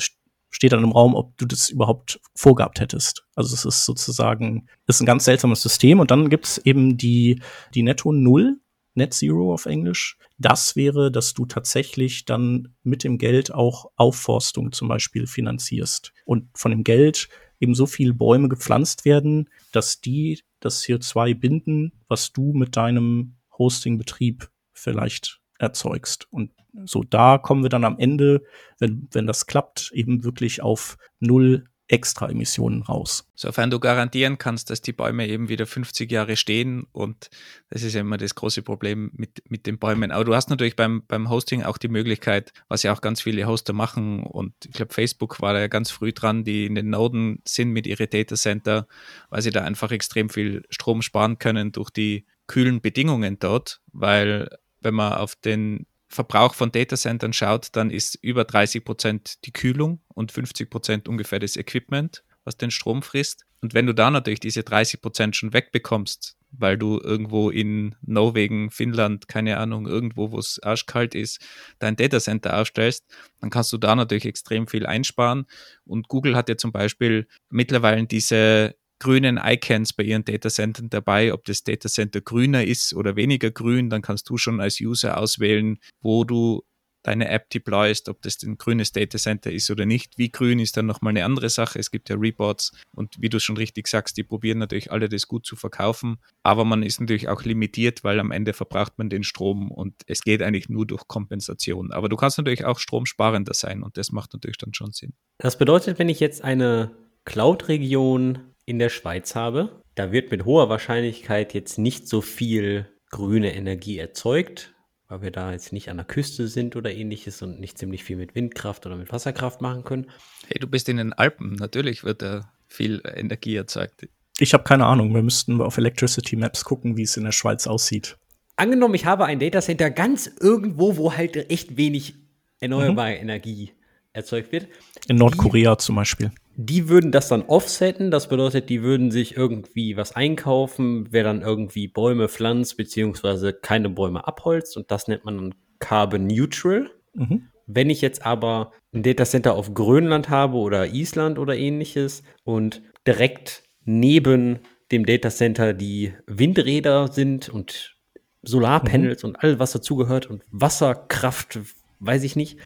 [0.49, 3.25] steht dann im Raum, ob du das überhaupt vorgehabt hättest.
[3.35, 5.99] Also es ist sozusagen, ist ein ganz seltsames System.
[5.99, 7.41] Und dann gibt's eben die,
[7.73, 8.59] die Netto Null,
[8.95, 10.17] Net Zero auf Englisch.
[10.37, 16.13] Das wäre, dass du tatsächlich dann mit dem Geld auch Aufforstung zum Beispiel finanzierst.
[16.25, 17.29] Und von dem Geld
[17.59, 23.35] eben so viele Bäume gepflanzt werden, dass die das CO2 binden, was du mit deinem
[23.57, 26.27] Hostingbetrieb vielleicht erzeugst.
[26.31, 26.51] Und
[26.85, 28.43] so da kommen wir dann am Ende,
[28.79, 33.27] wenn, wenn das klappt, eben wirklich auf null extra Emissionen raus.
[33.35, 37.29] Sofern du garantieren kannst, dass die Bäume eben wieder 50 Jahre stehen und
[37.69, 40.11] das ist ja immer das große Problem mit, mit den Bäumen.
[40.11, 43.45] Aber du hast natürlich beim, beim Hosting auch die Möglichkeit, was ja auch ganz viele
[43.47, 46.89] Hoster machen und ich glaube, Facebook war da ja ganz früh dran, die in den
[46.89, 48.87] Noden sind mit ihre Data Center,
[49.29, 54.49] weil sie da einfach extrem viel Strom sparen können durch die kühlen Bedingungen dort, weil
[54.79, 60.01] wenn man auf den Verbrauch von Datacentern schaut, dann ist über 30 Prozent die Kühlung
[60.13, 63.45] und 50 Prozent ungefähr das Equipment, was den Strom frisst.
[63.61, 68.69] Und wenn du da natürlich diese 30 Prozent schon wegbekommst, weil du irgendwo in Norwegen,
[68.69, 71.41] Finnland, keine Ahnung, irgendwo, wo es arschkalt ist,
[71.79, 73.05] dein Datacenter aufstellst,
[73.39, 75.45] dann kannst du da natürlich extrem viel einsparen.
[75.85, 81.43] Und Google hat ja zum Beispiel mittlerweile diese grünen Icons bei ihren Datacentern dabei, ob
[81.45, 86.23] das Datacenter grüner ist oder weniger grün, dann kannst du schon als User auswählen, wo
[86.23, 86.63] du
[87.03, 90.17] deine App deployst, ob das ein grünes Datacenter ist oder nicht.
[90.17, 91.77] Wie grün ist dann nochmal eine andere Sache.
[91.77, 95.27] Es gibt ja Reports und wie du schon richtig sagst, die probieren natürlich alle das
[95.27, 99.23] gut zu verkaufen, aber man ist natürlich auch limitiert, weil am Ende verbraucht man den
[99.23, 101.91] Strom und es geht eigentlich nur durch Kompensation.
[101.91, 105.13] Aber du kannst natürlich auch stromsparender sein und das macht natürlich dann schon Sinn.
[105.39, 106.91] Das bedeutet, wenn ich jetzt eine
[107.25, 109.81] Cloud-Region in der Schweiz habe.
[109.95, 114.73] Da wird mit hoher Wahrscheinlichkeit jetzt nicht so viel grüne Energie erzeugt,
[115.07, 118.17] weil wir da jetzt nicht an der Küste sind oder ähnliches und nicht ziemlich viel
[118.17, 120.09] mit Windkraft oder mit Wasserkraft machen können.
[120.47, 124.07] Hey, du bist in den Alpen, natürlich wird da viel Energie erzeugt.
[124.39, 127.67] Ich habe keine Ahnung, wir müssten auf Electricity Maps gucken, wie es in der Schweiz
[127.67, 128.17] aussieht.
[128.55, 132.15] Angenommen, ich habe ein Datacenter ganz irgendwo, wo halt echt wenig
[132.59, 133.21] erneuerbare mhm.
[133.21, 133.73] Energie
[134.13, 134.67] erzeugt wird.
[135.07, 138.11] In Nordkorea zum Beispiel die würden das dann offsetten.
[138.11, 143.89] Das bedeutet, die würden sich irgendwie was einkaufen, wer dann irgendwie Bäume pflanzt, beziehungsweise keine
[143.89, 144.77] Bäume abholzt.
[144.77, 146.91] Und das nennt man dann Carbon Neutral.
[147.13, 147.49] Mhm.
[147.65, 153.63] Wenn ich jetzt aber ein Datacenter auf Grönland habe oder Island oder ähnliches und direkt
[153.85, 154.59] neben
[154.91, 157.95] dem Datacenter die Windräder sind und
[158.43, 159.29] Solarpanels mhm.
[159.29, 161.59] und all was dazugehört und Wasserkraft,
[161.99, 162.59] weiß ich nicht.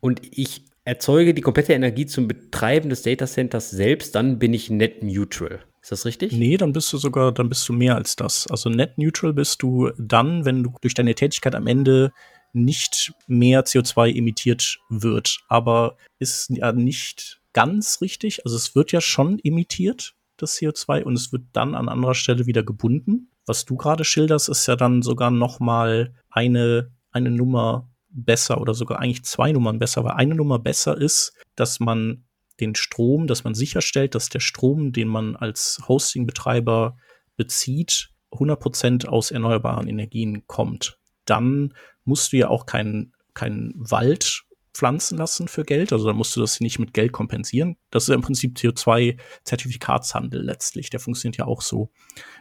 [0.00, 5.02] Und ich erzeuge die komplette Energie zum Betreiben des Datacenters selbst, dann bin ich net
[5.02, 5.64] neutral.
[5.80, 6.32] Ist das richtig?
[6.32, 8.46] Nee, dann bist du sogar, dann bist du mehr als das.
[8.46, 12.12] Also net neutral bist du dann, wenn du durch deine Tätigkeit am Ende
[12.52, 15.40] nicht mehr CO2 emittiert wird.
[15.48, 18.44] Aber ist ja nicht ganz richtig.
[18.44, 22.46] Also es wird ja schon emittiert, das CO2, und es wird dann an anderer Stelle
[22.46, 23.30] wieder gebunden.
[23.46, 28.74] Was du gerade schilderst, ist ja dann sogar noch mal eine, eine Nummer besser oder
[28.74, 32.24] sogar eigentlich zwei Nummern besser, weil eine Nummer besser ist, dass man
[32.60, 36.96] den Strom, dass man sicherstellt, dass der Strom, den man als Hosting-Betreiber
[37.36, 40.98] bezieht, 100% aus erneuerbaren Energien kommt.
[41.24, 44.44] Dann musst du ja auch keinen kein Wald
[44.74, 45.92] pflanzen lassen für Geld.
[45.92, 47.76] Also da musst du das nicht mit Geld kompensieren.
[47.90, 50.90] Das ist im Prinzip CO2-Zertifikatshandel letztlich.
[50.90, 51.90] Der funktioniert ja auch so,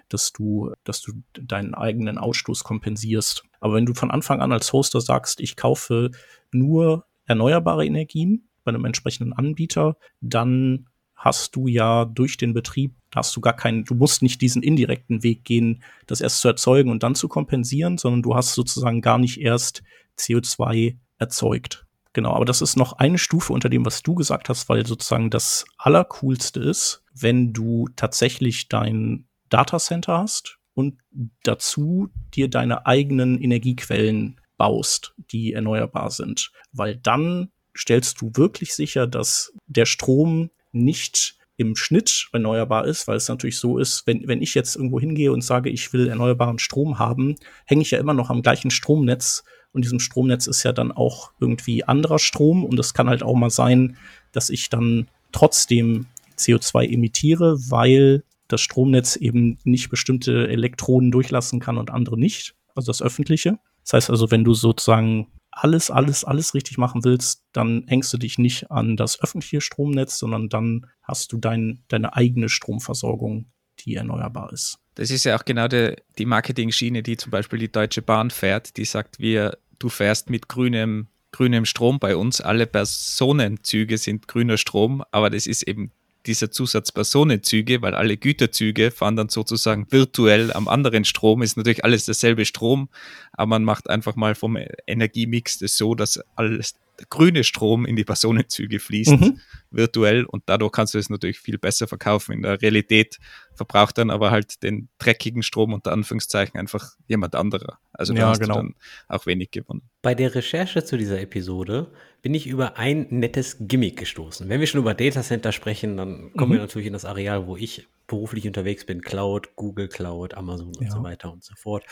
[0.09, 3.43] dass du, dass du deinen eigenen Ausstoß kompensierst.
[3.61, 6.11] Aber wenn du von Anfang an als Hoster sagst, ich kaufe
[6.51, 13.35] nur erneuerbare Energien bei einem entsprechenden Anbieter, dann hast du ja durch den Betrieb, hast
[13.35, 17.03] du gar keinen, du musst nicht diesen indirekten Weg gehen, das erst zu erzeugen und
[17.03, 19.83] dann zu kompensieren, sondern du hast sozusagen gar nicht erst
[20.17, 21.85] CO2 erzeugt.
[22.13, 25.29] Genau, aber das ist noch eine Stufe unter dem, was du gesagt hast, weil sozusagen
[25.29, 30.99] das Allercoolste ist, wenn du tatsächlich dein Datacenter hast und
[31.43, 36.51] dazu dir deine eigenen Energiequellen baust, die erneuerbar sind.
[36.71, 43.17] Weil dann stellst du wirklich sicher, dass der Strom nicht im Schnitt erneuerbar ist, weil
[43.17, 46.59] es natürlich so ist, wenn, wenn ich jetzt irgendwo hingehe und sage, ich will erneuerbaren
[46.59, 50.73] Strom haben, hänge ich ja immer noch am gleichen Stromnetz und diesem Stromnetz ist ja
[50.73, 53.97] dann auch irgendwie anderer Strom und es kann halt auch mal sein,
[54.31, 56.07] dass ich dann trotzdem
[56.37, 62.87] CO2 emittiere, weil das Stromnetz eben nicht bestimmte Elektronen durchlassen kann und andere nicht, also
[62.87, 63.59] das öffentliche.
[63.83, 68.17] Das heißt also, wenn du sozusagen alles, alles, alles richtig machen willst, dann hängst du
[68.17, 73.95] dich nicht an das öffentliche Stromnetz, sondern dann hast du dein, deine eigene Stromversorgung, die
[73.95, 74.79] erneuerbar ist.
[74.95, 78.77] Das ist ja auch genau die, die Marketing-Schiene, die zum Beispiel die Deutsche Bahn fährt,
[78.77, 84.57] die sagt, wir, du fährst mit grünem, grünem Strom bei uns, alle Personenzüge sind grüner
[84.57, 85.91] Strom, aber das ist eben
[86.25, 91.83] dieser Zusatz Personenzüge, weil alle Güterzüge fahren dann sozusagen virtuell am anderen Strom, ist natürlich
[91.83, 92.89] alles derselbe Strom,
[93.33, 94.57] aber man macht einfach mal vom
[94.87, 99.39] Energiemix das so, dass alles der grüne Strom in die Personenzüge fließt, mhm.
[99.71, 102.33] virtuell und dadurch kannst du es natürlich viel besser verkaufen.
[102.33, 103.17] In der Realität
[103.55, 107.79] verbraucht dann aber halt den dreckigen Strom unter Anführungszeichen einfach jemand anderer.
[107.93, 108.55] Also da ja, hast genau.
[108.55, 108.75] du dann
[109.07, 109.81] auch wenig gewonnen.
[110.01, 111.91] Bei der Recherche zu dieser Episode
[112.21, 114.47] bin ich über ein nettes Gimmick gestoßen.
[114.47, 116.55] Wenn wir schon über Datacenter sprechen, dann kommen mhm.
[116.55, 120.81] wir natürlich in das Areal, wo ich beruflich unterwegs bin, Cloud, Google Cloud, Amazon ja.
[120.81, 121.85] und so weiter und so fort.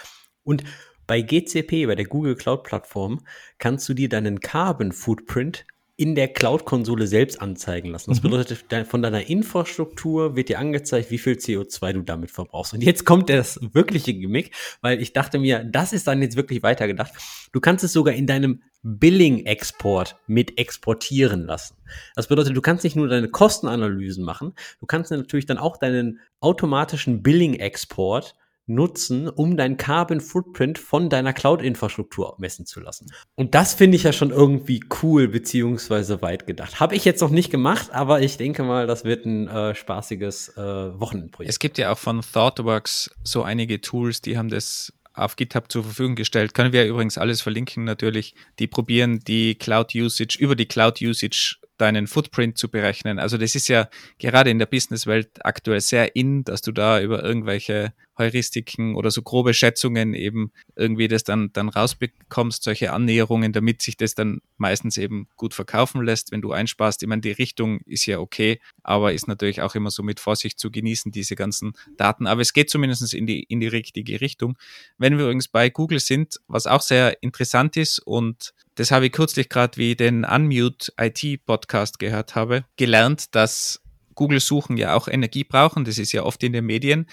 [0.43, 0.63] Und
[1.07, 3.21] bei GCP, bei der Google Cloud Plattform,
[3.57, 5.65] kannst du dir deinen Carbon Footprint
[5.99, 8.09] in der Cloud-Konsole selbst anzeigen lassen.
[8.09, 8.29] Das mhm.
[8.29, 12.73] bedeutet, von deiner Infrastruktur wird dir angezeigt, wie viel CO2 du damit verbrauchst.
[12.73, 16.63] Und jetzt kommt das wirkliche Gimmick, weil ich dachte mir, das ist dann jetzt wirklich
[16.63, 17.11] weitergedacht.
[17.51, 21.75] Du kannst es sogar in deinem Billing-Export mit exportieren lassen.
[22.15, 26.19] Das bedeutet, du kannst nicht nur deine Kostenanalysen machen, du kannst natürlich dann auch deinen
[26.39, 28.35] automatischen Billing-Export
[28.69, 33.11] nutzen, um dein Carbon Footprint von deiner Cloud-Infrastruktur messen zu lassen.
[33.35, 36.79] Und das finde ich ja schon irgendwie cool beziehungsweise weit gedacht.
[36.79, 40.49] Habe ich jetzt noch nicht gemacht, aber ich denke mal, das wird ein äh, spaßiges
[40.57, 41.49] äh, Wochenendprojekt.
[41.49, 45.83] Es gibt ja auch von ThoughtWorks so einige Tools, die haben das auf GitHub zur
[45.83, 46.53] Verfügung gestellt.
[46.53, 48.35] Können wir übrigens alles verlinken natürlich.
[48.59, 53.19] Die probieren die Cloud Usage über die Cloud Usage deinen Footprint zu berechnen.
[53.19, 53.89] Also das ist ja
[54.19, 59.21] gerade in der Businesswelt aktuell sehr in, dass du da über irgendwelche Heuristiken oder so
[59.21, 64.97] grobe Schätzungen eben irgendwie das dann, dann rausbekommst, solche Annäherungen, damit sich das dann meistens
[64.97, 67.01] eben gut verkaufen lässt, wenn du einsparst.
[67.01, 70.59] Ich meine, die Richtung ist ja okay, aber ist natürlich auch immer so mit Vorsicht
[70.59, 72.27] zu genießen, diese ganzen Daten.
[72.27, 74.57] Aber es geht zumindest in die, in die richtige Richtung.
[74.97, 79.11] Wenn wir übrigens bei Google sind, was auch sehr interessant ist und das habe ich
[79.11, 83.81] kürzlich gerade, wie den Unmute IT Podcast gehört habe, gelernt, dass
[84.15, 85.85] Google-Suchen ja auch Energie brauchen.
[85.85, 87.07] Das ist ja oft in den Medien.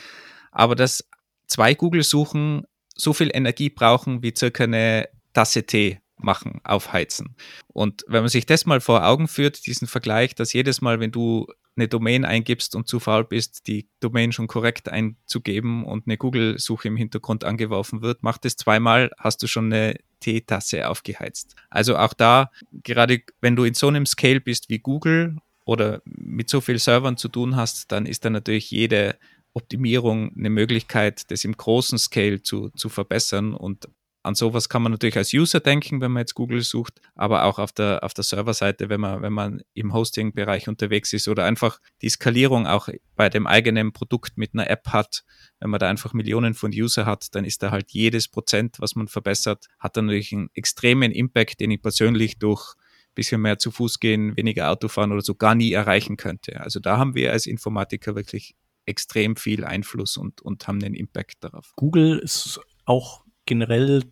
[0.57, 1.07] Aber dass
[1.47, 7.37] zwei Google-Suchen so viel Energie brauchen wie circa eine Tasse Tee machen, aufheizen.
[7.69, 11.13] Und wenn man sich das mal vor Augen führt, diesen Vergleich, dass jedes Mal, wenn
[11.13, 11.47] du
[11.77, 16.89] eine Domain eingibst und zu faul bist, die Domain schon korrekt einzugeben und eine Google-Suche
[16.89, 21.55] im Hintergrund angeworfen wird, mach das zweimal, hast du schon eine Teetasse aufgeheizt.
[21.69, 25.37] Also auch da, gerade wenn du in so einem Scale bist wie Google
[25.67, 29.19] oder mit so vielen Servern zu tun hast, dann ist da natürlich jede
[29.57, 33.89] Optimierung eine Möglichkeit, das im großen Scale zu, zu verbessern und
[34.23, 37.61] an sowas kann man natürlich als User denken, wenn man jetzt Google sucht, aber auch
[37.61, 41.79] auf der, auf der Serverseite, wenn man, wenn man im Hosting-Bereich unterwegs ist oder einfach
[42.03, 45.23] die Skalierung auch bei dem eigenen Produkt mit einer App hat.
[45.61, 48.97] Wenn man da einfach Millionen von User hat, dann ist da halt jedes Prozent, was
[48.97, 52.75] man verbessert, hat dann natürlich einen extremen Impact, den ich persönlich durch
[53.15, 56.61] bisschen mehr zu Fuß gehen, weniger Auto fahren oder so gar nie erreichen könnte.
[56.61, 58.55] Also da haben wir als Informatiker wirklich
[58.87, 61.73] extrem viel Einfluss und, und haben einen Impact darauf.
[61.77, 64.03] Google ist auch generell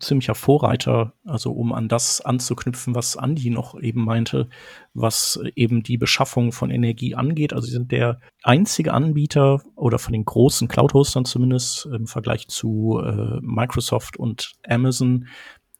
[0.00, 4.48] ziemlicher Vorreiter, also um an das anzuknüpfen, was Andi noch eben meinte,
[4.94, 7.52] was eben die Beschaffung von Energie angeht.
[7.52, 13.00] Also sie sind der einzige Anbieter oder von den großen Cloud-Hostern zumindest im Vergleich zu
[13.02, 15.28] äh, Microsoft und Amazon,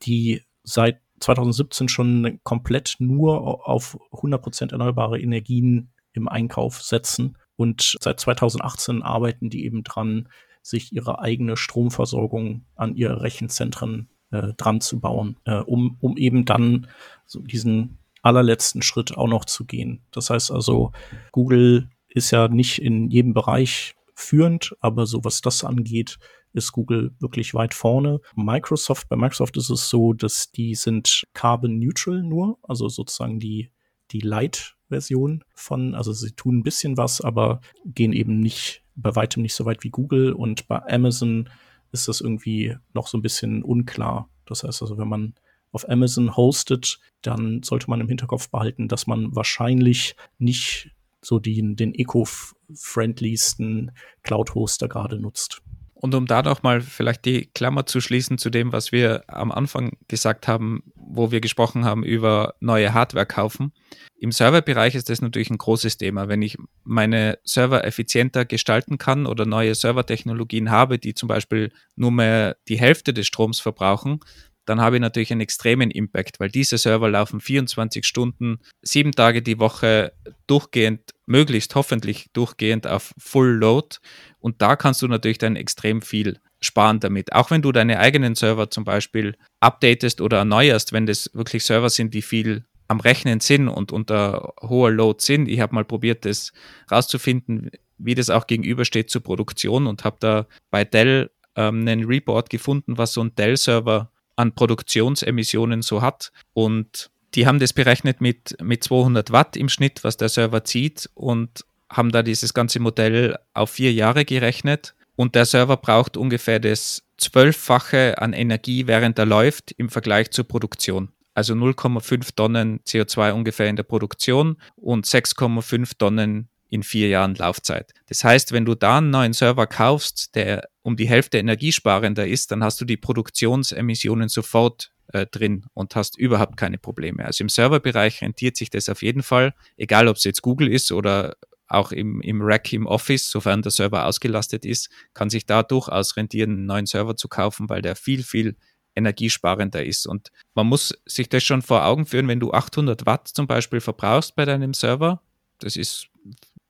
[0.03, 7.37] die seit 2017 schon komplett nur auf 100% erneuerbare Energien im Einkauf setzen.
[7.61, 10.31] Und seit 2018 arbeiten die eben dran,
[10.63, 16.47] sich ihre eigene Stromversorgung an ihre Rechenzentren äh, dran zu bauen, äh, um, um eben
[16.47, 16.87] dann
[17.27, 20.01] so diesen allerletzten Schritt auch noch zu gehen.
[20.11, 20.93] Das heißt also,
[21.33, 26.19] Google ist ja nicht in jedem Bereich führend, aber so was das angeht,
[26.55, 28.21] ist Google wirklich weit vorne.
[28.37, 33.71] Microsoft, bei Microsoft ist es so, dass die sind carbon neutral nur, also sozusagen die,
[34.13, 39.43] die Light-Version von, also sie tun ein bisschen was, aber gehen eben nicht bei weitem
[39.43, 41.49] nicht so weit wie Google und bei Amazon
[41.93, 44.29] ist das irgendwie noch so ein bisschen unklar.
[44.47, 45.35] Das heißt also, wenn man
[45.73, 50.91] auf Amazon hostet, dann sollte man im Hinterkopf behalten, dass man wahrscheinlich nicht
[51.23, 53.93] so den, den eco-friendlysten
[54.23, 55.63] Cloud-Hoster gerade nutzt.
[56.03, 59.53] Und um da noch mal vielleicht die Klammer zu schließen zu dem, was wir am
[59.53, 63.75] Anfang gesagt haben, wo wir gesprochen haben über neue Hardware kaufen.
[64.19, 66.27] Im Serverbereich ist das natürlich ein großes Thema.
[66.27, 72.13] Wenn ich meine Server effizienter gestalten kann oder neue Servertechnologien habe, die zum Beispiel nur
[72.13, 74.21] mehr die Hälfte des Stroms verbrauchen,
[74.67, 79.43] dann habe ich natürlich einen extremen Impact, weil diese Server laufen 24 Stunden, sieben Tage
[79.43, 80.13] die Woche
[80.47, 83.97] durchgehend, möglichst hoffentlich durchgehend auf Full Load.
[84.39, 87.33] Und da kannst du natürlich dann extrem viel sparen damit.
[87.33, 91.89] Auch wenn du deine eigenen Server zum Beispiel updatest oder erneuerst, wenn das wirklich Server
[91.89, 95.49] sind, die viel am Rechnen sind und unter hoher Load sind.
[95.49, 96.53] Ich habe mal probiert, das
[96.91, 102.51] rauszufinden, wie das auch gegenübersteht zur Produktion und habe da bei Dell ähm, einen Report
[102.51, 104.11] gefunden, was so ein Dell-Server
[104.41, 106.33] an Produktionsemissionen so hat.
[106.53, 111.09] Und die haben das berechnet mit, mit 200 Watt im Schnitt, was der Server zieht
[111.15, 114.95] und haben da dieses ganze Modell auf vier Jahre gerechnet.
[115.17, 120.49] Und der Server braucht ungefähr das Zwölffache an Energie, während er läuft, im Vergleich zur
[120.49, 121.11] Produktion.
[121.35, 127.93] Also 0,5 Tonnen CO2 ungefähr in der Produktion und 6,5 Tonnen in vier Jahren Laufzeit.
[128.09, 132.51] Das heißt, wenn du da einen neuen Server kaufst, der um die Hälfte energiesparender ist,
[132.51, 137.25] dann hast du die Produktionsemissionen sofort äh, drin und hast überhaupt keine Probleme.
[137.25, 140.93] Also im Serverbereich rentiert sich das auf jeden Fall, egal ob es jetzt Google ist
[140.93, 141.37] oder
[141.69, 146.17] auch im, im Rack im Office, sofern der Server ausgelastet ist, kann sich da durchaus
[146.17, 148.57] rentieren, einen neuen Server zu kaufen, weil der viel, viel
[148.97, 150.07] energiesparender ist.
[150.07, 153.81] Und man muss sich das schon vor Augen führen, wenn du 800 Watt zum Beispiel
[153.81, 155.23] verbrauchst bei deinem Server,
[155.61, 156.09] das ist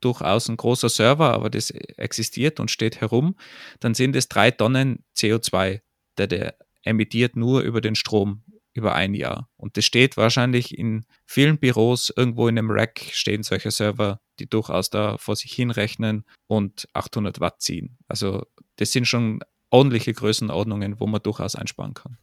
[0.01, 3.37] durchaus ein großer Server, aber das existiert und steht herum,
[3.81, 5.81] dann sind es drei Tonnen CO2,
[6.19, 8.43] der der emittiert nur über den Strom
[8.73, 9.49] über ein Jahr.
[9.57, 14.49] Und das steht wahrscheinlich in vielen Büros, irgendwo in einem Rack stehen solche Server, die
[14.49, 17.99] durchaus da vor sich hinrechnen und 800 Watt ziehen.
[18.07, 18.47] Also
[18.77, 19.41] das sind schon
[19.71, 22.19] ordentliche Größenordnungen, wo man durchaus einsparen kann.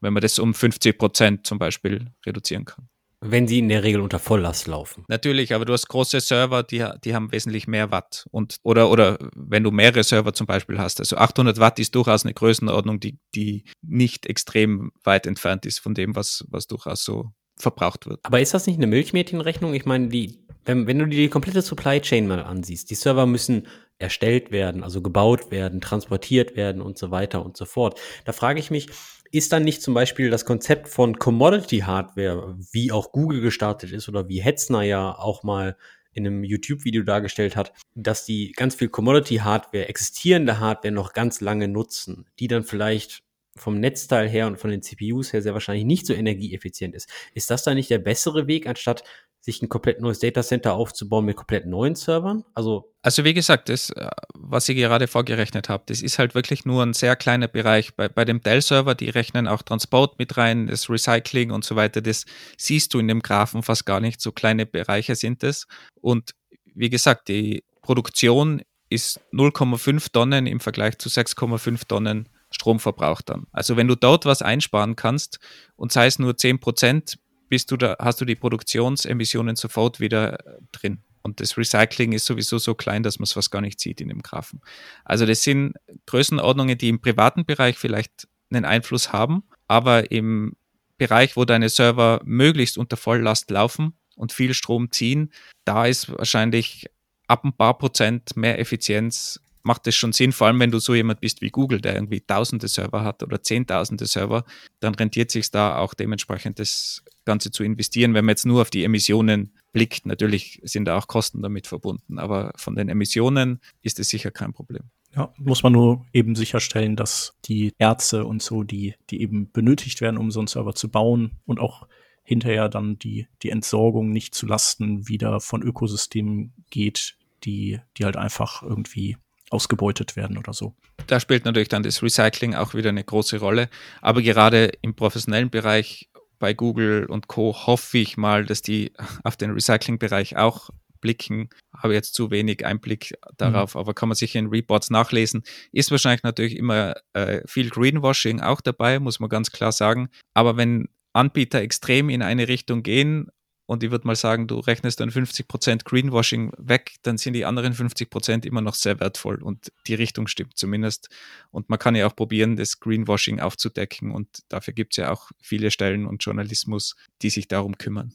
[0.00, 2.88] Wenn man das um 50 Prozent zum Beispiel reduzieren kann.
[3.20, 5.04] Wenn sie in der Regel unter Volllast laufen.
[5.08, 8.26] Natürlich, aber du hast große Server, die, die haben wesentlich mehr Watt.
[8.30, 12.24] Und, oder, oder wenn du mehrere Server zum Beispiel hast, also 800 Watt ist durchaus
[12.24, 17.32] eine Größenordnung, die, die nicht extrem weit entfernt ist von dem, was, was durchaus so
[17.56, 18.20] verbraucht wird.
[18.22, 19.72] Aber ist das nicht eine Milchmädchenrechnung?
[19.72, 23.26] Ich meine, die, wenn, wenn du dir die komplette Supply Chain mal ansiehst, die Server
[23.26, 23.66] müssen
[23.98, 27.98] erstellt werden, also gebaut werden, transportiert werden und so weiter und so fort.
[28.26, 28.88] Da frage ich mich,
[29.36, 34.08] ist dann nicht zum Beispiel das Konzept von Commodity Hardware, wie auch Google gestartet ist
[34.08, 35.76] oder wie Hetzner ja auch mal
[36.12, 41.40] in einem YouTube-Video dargestellt hat, dass die ganz viel Commodity Hardware, existierende Hardware noch ganz
[41.40, 43.22] lange nutzen, die dann vielleicht
[43.56, 47.08] vom Netzteil her und von den CPUs her sehr wahrscheinlich nicht so energieeffizient ist.
[47.34, 49.02] Ist das dann nicht der bessere Weg, anstatt
[49.46, 52.44] sich ein komplett neues Datacenter aufzubauen mit komplett neuen Servern?
[52.54, 56.64] Also, also wie gesagt, das, äh, was ich gerade vorgerechnet habe, das ist halt wirklich
[56.64, 57.94] nur ein sehr kleiner Bereich.
[57.94, 62.00] Bei, bei dem Dell-Server, die rechnen auch Transport mit rein, das Recycling und so weiter,
[62.00, 62.24] das
[62.58, 64.20] siehst du in dem Graphen fast gar nicht.
[64.20, 65.68] So kleine Bereiche sind es.
[66.00, 66.34] Und
[66.74, 73.46] wie gesagt, die Produktion ist 0,5 Tonnen im Vergleich zu 6,5 Tonnen Stromverbrauch dann.
[73.52, 75.38] Also wenn du dort was einsparen kannst
[75.76, 77.18] und sei es nur 10 Prozent,
[77.48, 80.98] bist du da, hast du die Produktionsemissionen sofort wieder äh, drin.
[81.22, 84.08] Und das Recycling ist sowieso so klein, dass man es fast gar nicht sieht in
[84.08, 84.60] dem Graphen.
[85.04, 85.74] Also das sind
[86.06, 90.54] Größenordnungen, die im privaten Bereich vielleicht einen Einfluss haben, aber im
[90.98, 95.32] Bereich, wo deine Server möglichst unter Volllast laufen und viel Strom ziehen,
[95.64, 96.86] da ist wahrscheinlich
[97.26, 100.94] ab ein paar Prozent mehr Effizienz macht es schon Sinn, vor allem wenn du so
[100.94, 104.44] jemand bist wie Google, der irgendwie tausende Server hat oder zehntausende Server,
[104.80, 108.14] dann rentiert sich da auch dementsprechend das Ganze zu investieren.
[108.14, 112.18] Wenn man jetzt nur auf die Emissionen blickt, natürlich sind da auch Kosten damit verbunden,
[112.18, 114.84] aber von den Emissionen ist es sicher kein Problem.
[115.16, 120.00] Ja, muss man nur eben sicherstellen, dass die Erze und so, die, die eben benötigt
[120.00, 121.88] werden, um so einen Server zu bauen und auch
[122.22, 128.16] hinterher dann die, die Entsorgung nicht zu Lasten wieder von Ökosystemen geht, die, die halt
[128.16, 129.16] einfach irgendwie
[129.50, 130.74] ausgebeutet werden oder so.
[131.06, 133.68] Da spielt natürlich dann das Recycling auch wieder eine große Rolle.
[134.00, 137.54] Aber gerade im professionellen Bereich bei Google und Co.
[137.66, 138.92] hoffe ich mal, dass die
[139.24, 140.70] auf den Recycling-Bereich auch
[141.00, 141.50] blicken.
[141.76, 143.80] Habe jetzt zu wenig Einblick darauf, mhm.
[143.80, 145.44] aber kann man sich in Reports nachlesen.
[145.72, 150.08] Ist wahrscheinlich natürlich immer äh, viel Greenwashing auch dabei, muss man ganz klar sagen.
[150.34, 153.30] Aber wenn Anbieter extrem in eine Richtung gehen
[153.66, 157.74] und ich würde mal sagen, du rechnest dann 50% Greenwashing weg, dann sind die anderen
[157.74, 161.08] 50% immer noch sehr wertvoll und die Richtung stimmt zumindest.
[161.50, 165.30] Und man kann ja auch probieren, das Greenwashing aufzudecken und dafür gibt es ja auch
[165.40, 168.14] viele Stellen und Journalismus, die sich darum kümmern.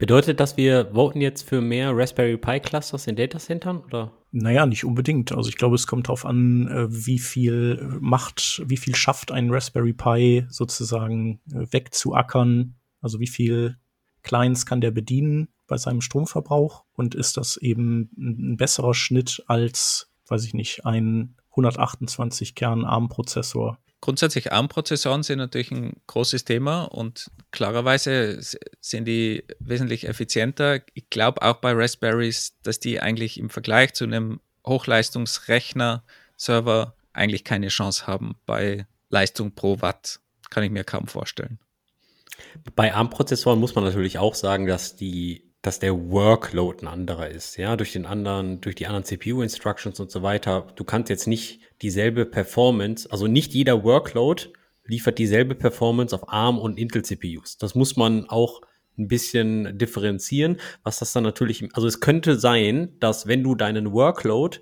[0.00, 4.12] Bedeutet das, wir voten jetzt für mehr Raspberry Pi Clusters in Datacentern oder?
[4.32, 5.30] Naja, nicht unbedingt.
[5.30, 9.50] Also ich glaube, es kommt darauf an, äh, wie viel macht, wie viel schafft ein
[9.50, 12.76] Raspberry Pi sozusagen äh, wegzuackern.
[13.02, 13.76] Also wie viel
[14.22, 20.10] Clients kann der bedienen bei seinem Stromverbrauch und ist das eben ein besserer Schnitt als,
[20.28, 23.78] weiß ich nicht, ein 128 Kern ARM-Prozessor.
[24.00, 28.40] Grundsätzlich ARM-Prozessoren sind natürlich ein großes Thema und klarerweise
[28.80, 30.80] sind die wesentlich effizienter.
[30.94, 37.68] Ich glaube auch bei Raspberries, dass die eigentlich im Vergleich zu einem Hochleistungsrechner-Server eigentlich keine
[37.68, 40.20] Chance haben bei Leistung pro Watt.
[40.48, 41.58] Kann ich mir kaum vorstellen.
[42.74, 47.58] Bei ARM-Prozessoren muss man natürlich auch sagen, dass die dass der Workload ein anderer ist,
[47.58, 50.68] ja, durch den anderen, durch die anderen CPU-Instructions und so weiter.
[50.74, 54.44] Du kannst jetzt nicht dieselbe Performance, also nicht jeder Workload
[54.86, 57.58] liefert dieselbe Performance auf ARM und Intel CPUs.
[57.58, 58.62] Das muss man auch
[58.98, 63.92] ein bisschen differenzieren, was das dann natürlich, also es könnte sein, dass wenn du deinen
[63.92, 64.60] Workload,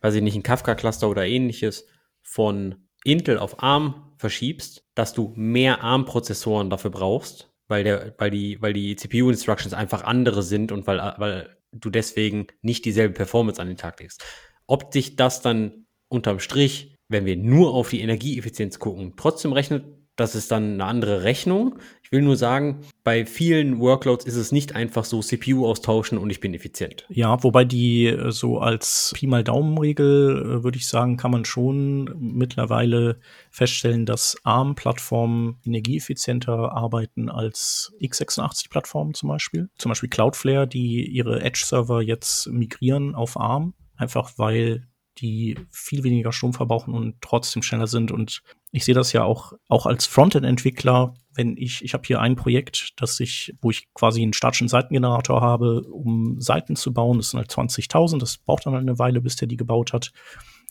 [0.00, 1.86] weiß ich nicht, ein Kafka-Cluster oder ähnliches
[2.22, 8.60] von Intel auf ARM verschiebst, dass du mehr ARM-Prozessoren dafür brauchst, weil der, weil die,
[8.60, 13.68] weil die CPU-Instructions einfach andere sind und weil, weil du deswegen nicht dieselbe Performance an
[13.68, 14.22] den Tag legst.
[14.66, 19.86] Ob sich das dann unterm Strich, wenn wir nur auf die Energieeffizienz gucken, trotzdem rechnet,
[20.20, 21.78] das ist dann eine andere Rechnung.
[22.02, 26.28] Ich will nur sagen, bei vielen Workloads ist es nicht einfach so CPU austauschen und
[26.28, 27.06] ich bin effizient.
[27.08, 31.46] Ja, wobei die äh, so als Pi mal Daumenregel, äh, würde ich sagen, kann man
[31.46, 33.18] schon mittlerweile
[33.50, 39.70] feststellen, dass ARM-Plattformen energieeffizienter arbeiten als x86-Plattformen zum Beispiel.
[39.78, 44.86] Zum Beispiel Cloudflare, die ihre Edge-Server jetzt migrieren auf ARM, einfach weil
[45.18, 48.10] die viel weniger Strom verbrauchen und trotzdem schneller sind.
[48.10, 48.42] Und
[48.72, 52.92] ich sehe das ja auch, auch als Frontend-Entwickler, wenn ich, ich habe hier ein Projekt,
[52.96, 57.18] das ich, wo ich quasi einen statischen Seitengenerator habe, um Seiten zu bauen.
[57.18, 58.18] Das sind halt 20.000.
[58.18, 60.12] Das braucht dann halt eine Weile, bis der die gebaut hat.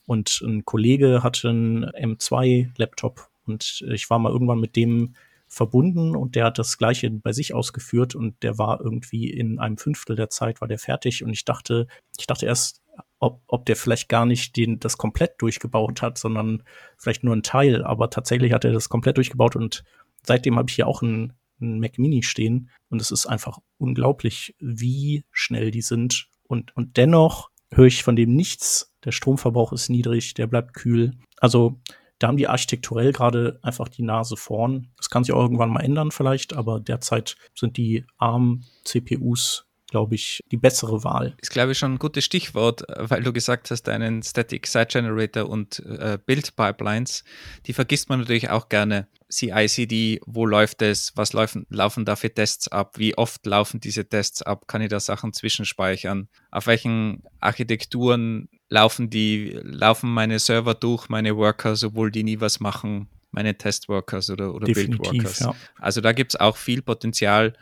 [0.06, 5.16] Und ein Kollege hatte einen M2-Laptop und ich war mal irgendwann mit dem
[5.48, 9.78] verbunden und der hat das gleiche bei sich ausgeführt und der war irgendwie in einem
[9.78, 11.88] Fünftel der Zeit war der fertig und ich dachte,
[12.20, 12.82] ich dachte erst,
[13.20, 16.64] ob, ob der vielleicht gar nicht den, das komplett durchgebaut hat, sondern
[16.98, 17.84] vielleicht nur ein Teil.
[17.84, 19.84] Aber tatsächlich hat er das komplett durchgebaut und
[20.24, 24.56] seitdem habe ich hier auch einen, einen Mac Mini stehen und es ist einfach unglaublich,
[24.60, 26.30] wie schnell die sind.
[26.44, 28.94] Und, und dennoch höre ich von dem nichts.
[29.04, 31.14] Der Stromverbrauch ist niedrig, der bleibt kühl.
[31.40, 31.80] Also
[32.18, 34.90] da haben die architekturell gerade einfach die Nase vorn.
[34.98, 40.42] Das kann sich auch irgendwann mal ändern vielleicht, aber derzeit sind die ARM-CPUs glaube ich,
[40.52, 41.36] die bessere Wahl.
[41.42, 45.50] Ist, glaube ich, schon ein gutes Stichwort, weil du gesagt hast, einen Static Site Generator
[45.50, 47.24] und äh, Build Pipelines,
[47.66, 49.08] die vergisst man natürlich auch gerne.
[49.32, 54.10] CI/CD, wo läuft es, was laufen, laufen da für Tests ab, wie oft laufen diese
[54.10, 60.74] Tests ab, kann ich da Sachen zwischenspeichern, auf welchen Architekturen laufen die, laufen meine Server
[60.74, 65.40] durch, meine Workers, obwohl die nie was machen, meine Testworkers oder, oder Build-Workers.
[65.40, 65.56] Ja.
[65.78, 67.54] Also da gibt es auch viel Potenzial,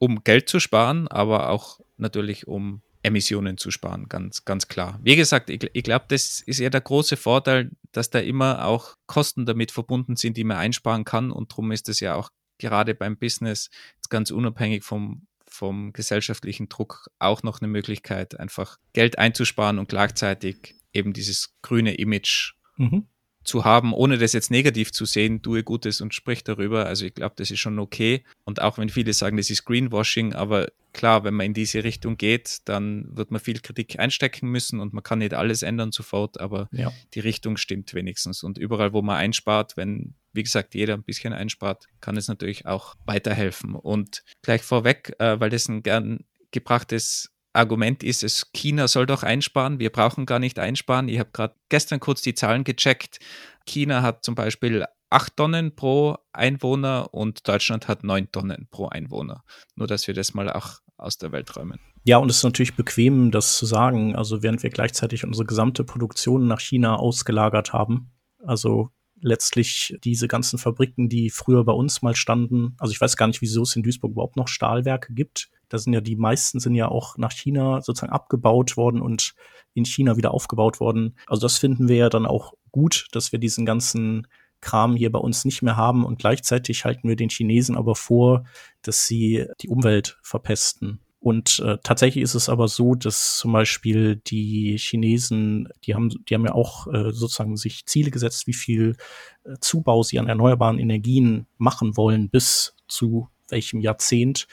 [0.00, 4.98] um Geld zu sparen, aber auch natürlich um Emissionen zu sparen, ganz, ganz klar.
[5.02, 8.96] Wie gesagt, ich, ich glaube, das ist ja der große Vorteil, dass da immer auch
[9.06, 11.30] Kosten damit verbunden sind, die man einsparen kann.
[11.30, 13.70] Und darum ist es ja auch gerade beim Business
[14.08, 20.74] ganz unabhängig vom, vom gesellschaftlichen Druck auch noch eine Möglichkeit, einfach Geld einzusparen und gleichzeitig
[20.92, 23.06] eben dieses grüne Image mhm
[23.50, 26.86] zu haben, ohne das jetzt negativ zu sehen, tue Gutes und sprich darüber.
[26.86, 28.22] Also ich glaube, das ist schon okay.
[28.44, 32.16] Und auch wenn viele sagen, das ist Greenwashing, aber klar, wenn man in diese Richtung
[32.16, 36.38] geht, dann wird man viel Kritik einstecken müssen und man kann nicht alles ändern sofort,
[36.38, 36.92] aber ja.
[37.14, 38.44] die Richtung stimmt wenigstens.
[38.44, 42.66] Und überall, wo man einspart, wenn, wie gesagt, jeder ein bisschen einspart, kann es natürlich
[42.66, 43.74] auch weiterhelfen.
[43.74, 46.20] Und gleich vorweg, äh, weil das ein gern
[46.52, 51.08] gebrachtes Argument ist es, China soll doch einsparen, wir brauchen gar nicht einsparen.
[51.08, 53.18] Ich habe gerade gestern kurz die Zahlen gecheckt.
[53.66, 59.42] China hat zum Beispiel 8 Tonnen pro Einwohner und Deutschland hat 9 Tonnen pro Einwohner.
[59.74, 61.80] Nur, dass wir das mal auch aus der Welt räumen.
[62.04, 64.14] Ja, und es ist natürlich bequem, das zu sagen.
[64.14, 68.12] Also während wir gleichzeitig unsere gesamte Produktion nach China ausgelagert haben.
[68.44, 68.90] Also
[69.20, 72.76] letztlich diese ganzen Fabriken, die früher bei uns mal standen.
[72.78, 75.50] Also ich weiß gar nicht, wieso es in Duisburg überhaupt noch Stahlwerke gibt.
[75.70, 79.34] Da sind ja die meisten sind ja auch nach China sozusagen abgebaut worden und
[79.72, 81.16] in China wieder aufgebaut worden.
[81.26, 84.26] Also das finden wir ja dann auch gut, dass wir diesen ganzen
[84.60, 88.44] Kram hier bei uns nicht mehr haben und gleichzeitig halten wir den Chinesen aber vor,
[88.82, 91.00] dass sie die Umwelt verpesten.
[91.22, 96.34] Und äh, tatsächlich ist es aber so, dass zum Beispiel die Chinesen, die haben, die
[96.34, 98.96] haben ja auch äh, sozusagen sich Ziele gesetzt, wie viel
[99.44, 104.46] äh, Zubau sie an erneuerbaren Energien machen wollen bis zu welchem Jahrzehnt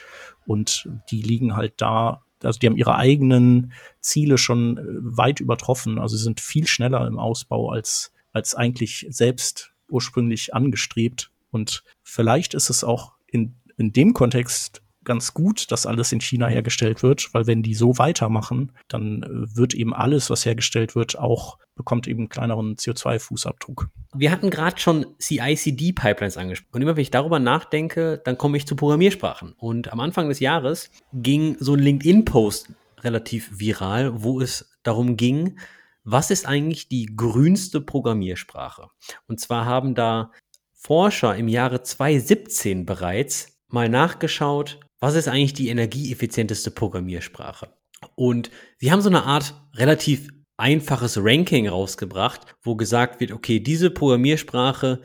[0.46, 4.84] und die liegen halt da also die haben ihre eigenen Ziele schon äh,
[5.18, 6.00] weit übertroffen.
[6.00, 11.32] Also sie sind viel schneller im Ausbau als, als eigentlich selbst ursprünglich angestrebt.
[11.50, 16.48] Und vielleicht ist es auch in, in dem Kontext ganz gut, dass alles in China
[16.48, 21.18] hergestellt wird, weil wenn die so weitermachen, dann äh, wird eben alles, was hergestellt wird,
[21.18, 23.88] auch bekommt eben kleineren CO2-Fußabdruck.
[24.14, 26.76] Wir hatten gerade schon CI-CD-Pipelines angesprochen.
[26.76, 29.54] Und immer wenn ich darüber nachdenke, dann komme ich zu Programmiersprachen.
[29.58, 35.58] Und am Anfang des Jahres ging so ein LinkedIn-Post relativ viral, wo es darum ging,
[36.04, 38.90] was ist eigentlich die grünste Programmiersprache?
[39.28, 40.32] Und zwar haben da
[40.74, 47.70] Forscher im Jahre 2017 bereits mal nachgeschaut, was ist eigentlich die energieeffizienteste Programmiersprache?
[48.16, 53.92] Und sie haben so eine Art relativ einfaches Ranking rausgebracht, wo gesagt wird, okay, diese
[53.92, 55.02] Programmiersprache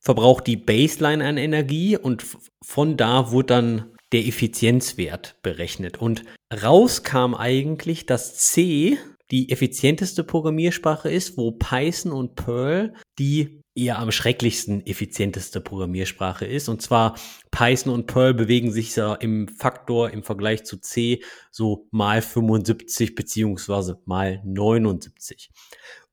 [0.00, 2.24] verbraucht die Baseline an Energie und
[2.62, 5.98] von da wurde dann der Effizienzwert berechnet.
[5.98, 6.24] Und
[6.62, 8.98] raus kam eigentlich, dass C
[9.30, 16.68] die effizienteste Programmiersprache ist, wo Python und Perl die eher am schrecklichsten effizienteste Programmiersprache ist.
[16.68, 17.18] Und zwar
[17.50, 23.14] Python und Perl bewegen sich ja im Faktor im Vergleich zu C so mal 75
[23.14, 25.50] beziehungsweise mal 79.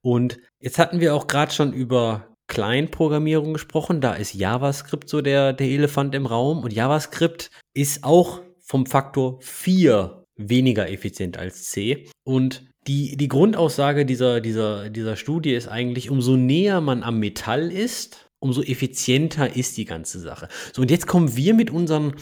[0.01, 4.01] Und jetzt hatten wir auch gerade schon über Kleinprogrammierung gesprochen.
[4.01, 6.63] Da ist JavaScript so der, der Elefant im Raum.
[6.63, 12.09] Und JavaScript ist auch vom Faktor 4 weniger effizient als C.
[12.23, 17.71] Und die, die Grundaussage dieser, dieser, dieser Studie ist eigentlich, umso näher man am Metall
[17.71, 20.47] ist, umso effizienter ist die ganze Sache.
[20.73, 22.15] So, und jetzt kommen wir mit unseren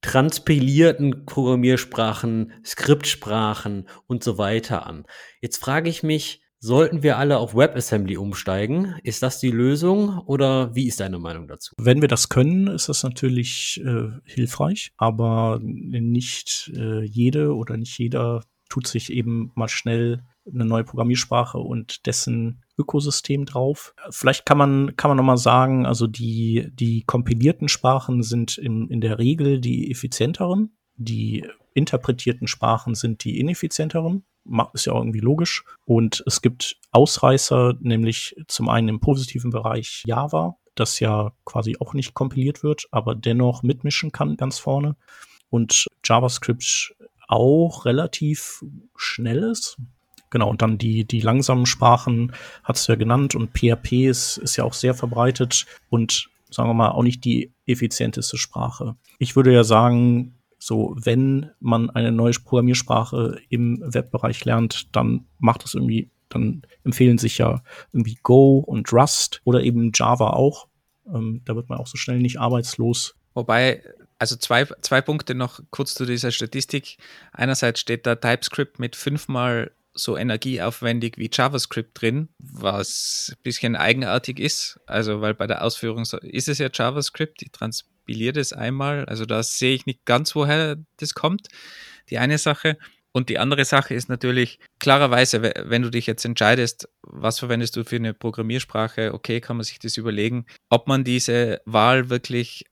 [0.00, 5.04] transpilierten Programmiersprachen, Skriptsprachen und so weiter an.
[5.40, 8.94] Jetzt frage ich mich, sollten wir alle auf WebAssembly umsteigen?
[9.02, 11.74] Ist das die Lösung oder wie ist deine Meinung dazu?
[11.76, 17.98] Wenn wir das können, ist das natürlich äh, hilfreich, aber nicht äh, jede oder nicht
[17.98, 23.94] jeder tut sich eben mal schnell eine neue Programmiersprache und dessen Ökosystem drauf.
[24.10, 29.00] Vielleicht kann man, kann man nochmal sagen, also die, die kompilierten Sprachen sind im, in
[29.00, 30.76] der Regel die effizienteren.
[30.96, 31.44] Die
[31.74, 34.24] interpretierten Sprachen sind die ineffizienteren.
[34.72, 35.64] Ist ja auch irgendwie logisch.
[35.84, 41.94] Und es gibt Ausreißer, nämlich zum einen im positiven Bereich Java, das ja quasi auch
[41.94, 44.96] nicht kompiliert wird, aber dennoch mitmischen kann ganz vorne.
[45.48, 46.94] Und JavaScript
[47.28, 48.64] auch relativ
[48.96, 49.78] schnell ist.
[50.30, 52.32] Genau, und dann die, die langsamen Sprachen
[52.64, 56.74] hat es ja genannt und PHP ist, ist ja auch sehr verbreitet und sagen wir
[56.74, 58.96] mal auch nicht die effizienteste Sprache.
[59.18, 65.64] Ich würde ja sagen, so, wenn man eine neue Programmiersprache im Webbereich lernt, dann macht
[65.64, 67.62] es irgendwie, dann empfehlen sich ja
[67.92, 70.66] irgendwie Go und Rust oder eben Java auch.
[71.12, 73.14] Ähm, da wird man auch so schnell nicht arbeitslos.
[73.34, 73.82] Wobei
[74.18, 76.96] also zwei, zwei Punkte noch kurz zu dieser Statistik.
[77.32, 84.38] Einerseits steht da TypeScript mit fünfmal so energieaufwendig wie JavaScript drin, was ein bisschen eigenartig
[84.38, 84.78] ist.
[84.86, 89.06] Also, weil bei der Ausführung ist es ja JavaScript, die transpiliert es einmal.
[89.06, 91.48] Also, da sehe ich nicht ganz, woher das kommt.
[92.10, 92.76] Die eine Sache.
[93.12, 97.82] Und die andere Sache ist natürlich, klarerweise, wenn du dich jetzt entscheidest, was verwendest du
[97.82, 102.66] für eine Programmiersprache, okay, kann man sich das überlegen, ob man diese Wahl wirklich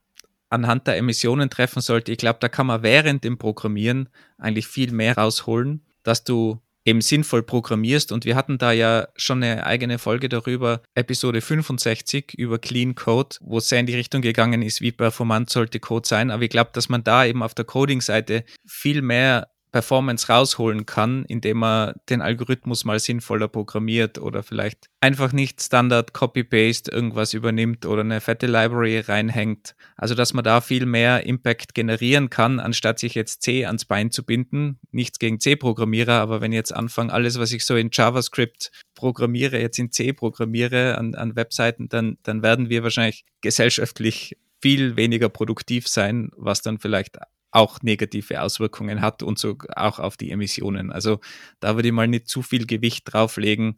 [0.55, 4.93] anhand der Emissionen treffen sollte, ich glaube, da kann man während dem Programmieren eigentlich viel
[4.93, 8.13] mehr rausholen, dass du eben sinnvoll programmierst.
[8.13, 13.37] Und wir hatten da ja schon eine eigene Folge darüber, Episode 65 über Clean Code,
[13.41, 16.31] wo es sehr in die Richtung gegangen ist, wie performant sollte Code sein.
[16.31, 21.25] Aber ich glaube, dass man da eben auf der Coding-Seite viel mehr Performance rausholen kann,
[21.25, 27.85] indem man den Algorithmus mal sinnvoller programmiert oder vielleicht einfach nicht Standard Copy-Paste irgendwas übernimmt
[27.85, 29.75] oder eine fette Library reinhängt.
[29.97, 34.13] Also, dass man da viel mehr Impact generieren kann, anstatt sich jetzt C ans Bein
[34.13, 34.79] zu binden.
[34.93, 39.59] Nichts gegen C-Programmierer, aber wenn ich jetzt anfange, alles, was ich so in JavaScript programmiere,
[39.59, 45.31] jetzt in C programmiere an, an Webseiten, dann, dann werden wir wahrscheinlich gesellschaftlich viel weniger
[45.31, 47.19] produktiv sein, was dann vielleicht
[47.55, 50.91] auch negative Auswirkungen hat und so auch auf die Emissionen.
[50.91, 51.21] Also
[51.61, 53.77] da würde ich mal nicht zu viel Gewicht drauflegen.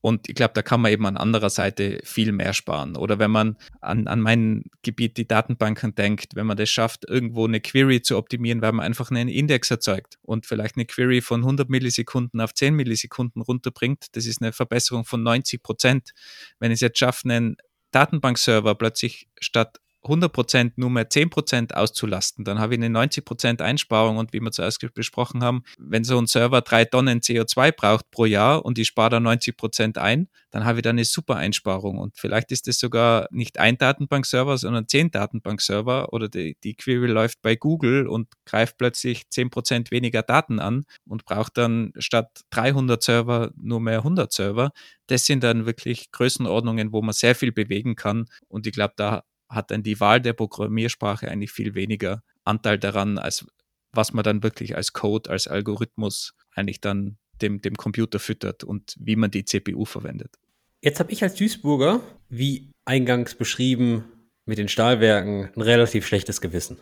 [0.00, 2.96] Und ich glaube, da kann man eben an anderer Seite viel mehr sparen.
[2.96, 7.44] Oder wenn man an, an mein Gebiet, die Datenbanken denkt, wenn man das schafft, irgendwo
[7.44, 11.40] eine Query zu optimieren, weil man einfach einen Index erzeugt und vielleicht eine Query von
[11.40, 16.12] 100 Millisekunden auf 10 Millisekunden runterbringt, das ist eine Verbesserung von 90 Prozent.
[16.60, 17.56] Wenn ich es jetzt schaffe, einen
[17.90, 24.32] Datenbankserver plötzlich statt 100% nur mehr 10% auszulasten, dann habe ich eine 90% Einsparung und
[24.32, 28.64] wie wir zuerst besprochen haben, wenn so ein Server drei Tonnen CO2 braucht pro Jahr
[28.64, 32.52] und ich spare da 90% ein, dann habe ich da eine super Einsparung und vielleicht
[32.52, 37.56] ist es sogar nicht ein Datenbankserver, sondern zehn Datenbankserver oder die, die Query läuft bei
[37.56, 43.80] Google und greift plötzlich 10% weniger Daten an und braucht dann statt 300 Server nur
[43.80, 44.70] mehr 100 Server.
[45.06, 49.22] Das sind dann wirklich Größenordnungen, wo man sehr viel bewegen kann und ich glaube, da
[49.48, 53.46] hat dann die Wahl der Programmiersprache eigentlich viel weniger Anteil daran, als
[53.92, 58.94] was man dann wirklich als Code, als Algorithmus eigentlich dann dem, dem Computer füttert und
[58.98, 60.36] wie man die CPU verwendet.
[60.80, 64.04] Jetzt habe ich als Duisburger, wie eingangs beschrieben,
[64.44, 66.78] mit den Stahlwerken ein relativ schlechtes Gewissen.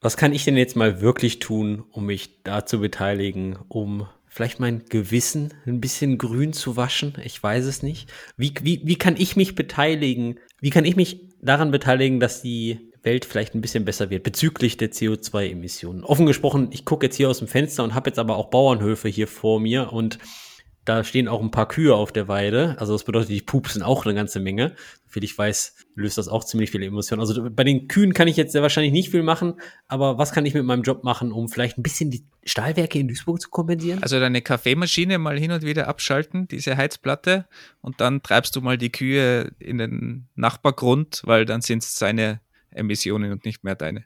[0.00, 4.60] Was kann ich denn jetzt mal wirklich tun, um mich da zu beteiligen, um vielleicht
[4.60, 7.14] mein Gewissen ein bisschen grün zu waschen?
[7.24, 8.10] Ich weiß es nicht.
[8.36, 10.38] Wie, wie, wie kann ich mich beteiligen?
[10.60, 14.76] Wie kann ich mich daran beteiligen, dass die Welt vielleicht ein bisschen besser wird bezüglich
[14.76, 16.04] der CO2-Emissionen?
[16.04, 19.08] Offen gesprochen, ich gucke jetzt hier aus dem Fenster und habe jetzt aber auch Bauernhöfe
[19.08, 20.18] hier vor mir und
[20.88, 22.76] da stehen auch ein paar Kühe auf der Weide.
[22.78, 24.74] Also das bedeutet, die pupsen auch eine ganze Menge.
[25.18, 27.20] Soviel ich weiß, löst das auch ziemlich viele Emotionen.
[27.20, 29.54] Also bei den Kühen kann ich jetzt sehr wahrscheinlich nicht viel machen,
[29.88, 33.08] aber was kann ich mit meinem Job machen, um vielleicht ein bisschen die Stahlwerke in
[33.08, 34.02] Duisburg zu kompensieren?
[34.02, 37.46] Also deine Kaffeemaschine mal hin und wieder abschalten, diese Heizplatte,
[37.80, 42.40] und dann treibst du mal die Kühe in den Nachbargrund, weil dann sind es seine
[42.70, 44.04] Emissionen und nicht mehr deine.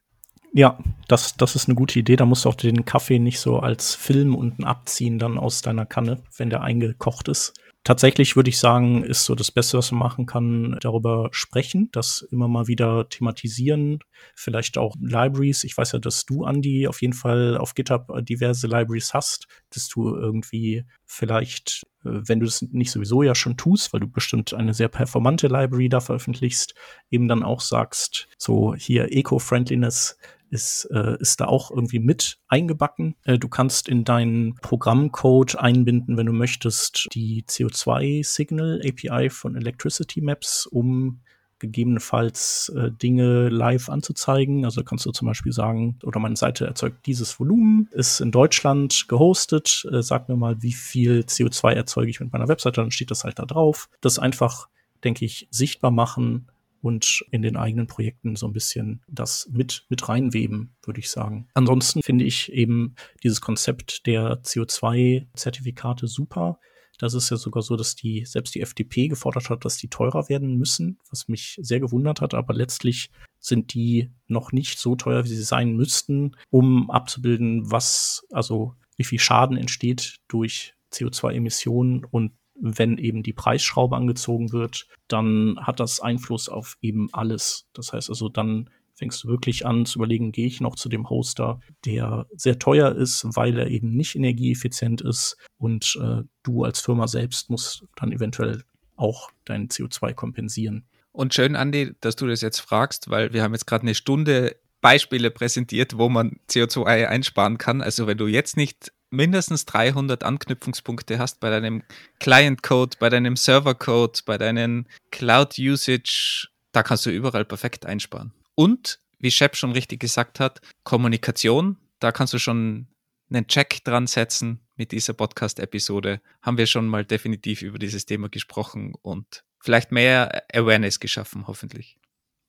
[0.54, 2.16] Ja, das, das ist eine gute Idee.
[2.16, 5.86] Da musst du auch den Kaffee nicht so als Film unten abziehen dann aus deiner
[5.86, 7.54] Kanne, wenn der eingekocht ist.
[7.84, 12.22] Tatsächlich würde ich sagen, ist so das Beste, was man machen kann, darüber sprechen, das
[12.30, 13.98] immer mal wieder thematisieren,
[14.36, 15.64] vielleicht auch Libraries.
[15.64, 19.88] Ich weiß ja, dass du, Andy, auf jeden Fall auf GitHub diverse Libraries hast, dass
[19.88, 24.54] du irgendwie vielleicht, äh, wenn du es nicht sowieso ja schon tust, weil du bestimmt
[24.54, 26.74] eine sehr performante Library da veröffentlichst,
[27.10, 30.18] eben dann auch sagst, so hier Eco-Friendliness
[30.52, 33.16] ist, äh, ist da auch irgendwie mit eingebacken.
[33.24, 40.20] Äh, du kannst in deinen Programmcode einbinden, wenn du möchtest, die CO2-Signal API von Electricity
[40.20, 41.20] Maps, um
[41.58, 44.64] gegebenenfalls äh, Dinge live anzuzeigen.
[44.64, 49.06] Also kannst du zum Beispiel sagen, oder meine Seite erzeugt dieses Volumen, ist in Deutschland
[49.08, 53.10] gehostet, äh, sag mir mal, wie viel CO2 erzeuge ich mit meiner Webseite, dann steht
[53.10, 53.88] das halt da drauf.
[54.00, 54.68] Das einfach,
[55.04, 56.48] denke ich, sichtbar machen
[56.82, 61.48] und in den eigenen Projekten so ein bisschen das mit, mit reinweben, würde ich sagen.
[61.54, 66.59] Ansonsten finde ich eben dieses Konzept der CO2-Zertifikate super.
[66.98, 70.28] Das ist ja sogar so, dass die, selbst die FDP gefordert hat, dass die teurer
[70.28, 72.34] werden müssen, was mich sehr gewundert hat.
[72.34, 73.10] Aber letztlich
[73.40, 79.04] sind die noch nicht so teuer, wie sie sein müssten, um abzubilden, was, also wie
[79.04, 82.32] viel Schaden entsteht durch CO2-Emissionen und
[82.62, 87.66] wenn eben die Preisschraube angezogen wird, dann hat das Einfluss auf eben alles.
[87.74, 91.10] Das heißt also, dann fängst du wirklich an zu überlegen, gehe ich noch zu dem
[91.10, 96.80] Hoster, der sehr teuer ist, weil er eben nicht energieeffizient ist und äh, du als
[96.80, 98.62] Firma selbst musst dann eventuell
[98.94, 100.84] auch dein CO2 kompensieren.
[101.10, 104.56] Und schön, Andi, dass du das jetzt fragst, weil wir haben jetzt gerade eine Stunde
[104.80, 107.82] Beispiele präsentiert, wo man CO2 einsparen kann.
[107.82, 111.82] Also wenn du jetzt nicht mindestens 300 Anknüpfungspunkte hast bei deinem
[112.18, 118.32] Client-Code, bei deinem Server-Code, bei deinem Cloud-Usage, da kannst du überall perfekt einsparen.
[118.55, 122.89] Und, wie Shep schon richtig gesagt hat, Kommunikation, da kannst du schon
[123.30, 126.20] einen Check dran setzen mit dieser Podcast-Episode.
[126.40, 131.98] Haben wir schon mal definitiv über dieses Thema gesprochen und vielleicht mehr Awareness geschaffen, hoffentlich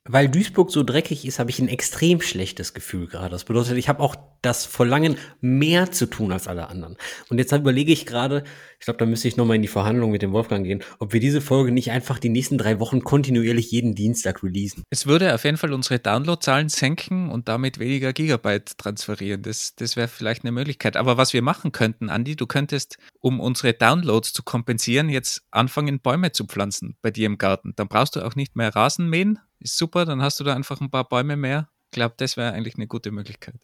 [0.05, 3.30] weil Duisburg so dreckig ist, habe ich ein extrem schlechtes Gefühl gerade.
[3.30, 6.97] Das bedeutet, ich habe auch das Verlangen, mehr zu tun als alle anderen.
[7.30, 8.43] Und jetzt überlege ich gerade,
[8.80, 11.21] ich glaube, da müsste ich nochmal in die Verhandlung mit dem Wolfgang gehen, ob wir
[11.21, 14.84] diese Folge nicht einfach die nächsten drei Wochen kontinuierlich jeden Dienstag releasen.
[14.89, 19.41] Es würde auf jeden Fall unsere Downloadzahlen senken und damit weniger Gigabyte transferieren.
[19.41, 20.97] Das, das wäre vielleicht eine Möglichkeit.
[20.97, 26.01] Aber was wir machen könnten, Andi, du könntest, um unsere Downloads zu kompensieren, jetzt anfangen,
[26.01, 27.71] Bäume zu pflanzen bei dir im Garten.
[27.77, 30.81] Dann brauchst du auch nicht mehr Rasen mähen ist super, dann hast du da einfach
[30.81, 31.69] ein paar Bäume mehr.
[31.91, 33.56] Ich glaube, das wäre eigentlich eine gute Möglichkeit.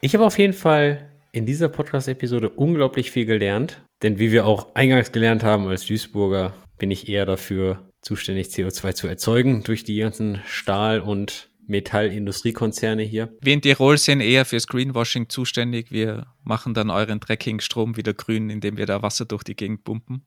[0.00, 4.74] Ich habe auf jeden Fall in dieser Podcast-Episode unglaublich viel gelernt, denn wie wir auch
[4.74, 9.98] eingangs gelernt haben als Duisburger, bin ich eher dafür zuständig, CO2 zu erzeugen durch die
[9.98, 13.36] ganzen Stahl- und Metallindustriekonzerne hier.
[13.40, 15.90] Wir in Tirol sind eher fürs Greenwashing zuständig.
[15.90, 20.26] Wir machen dann euren Trekkingstrom wieder grün, indem wir da Wasser durch die Gegend pumpen.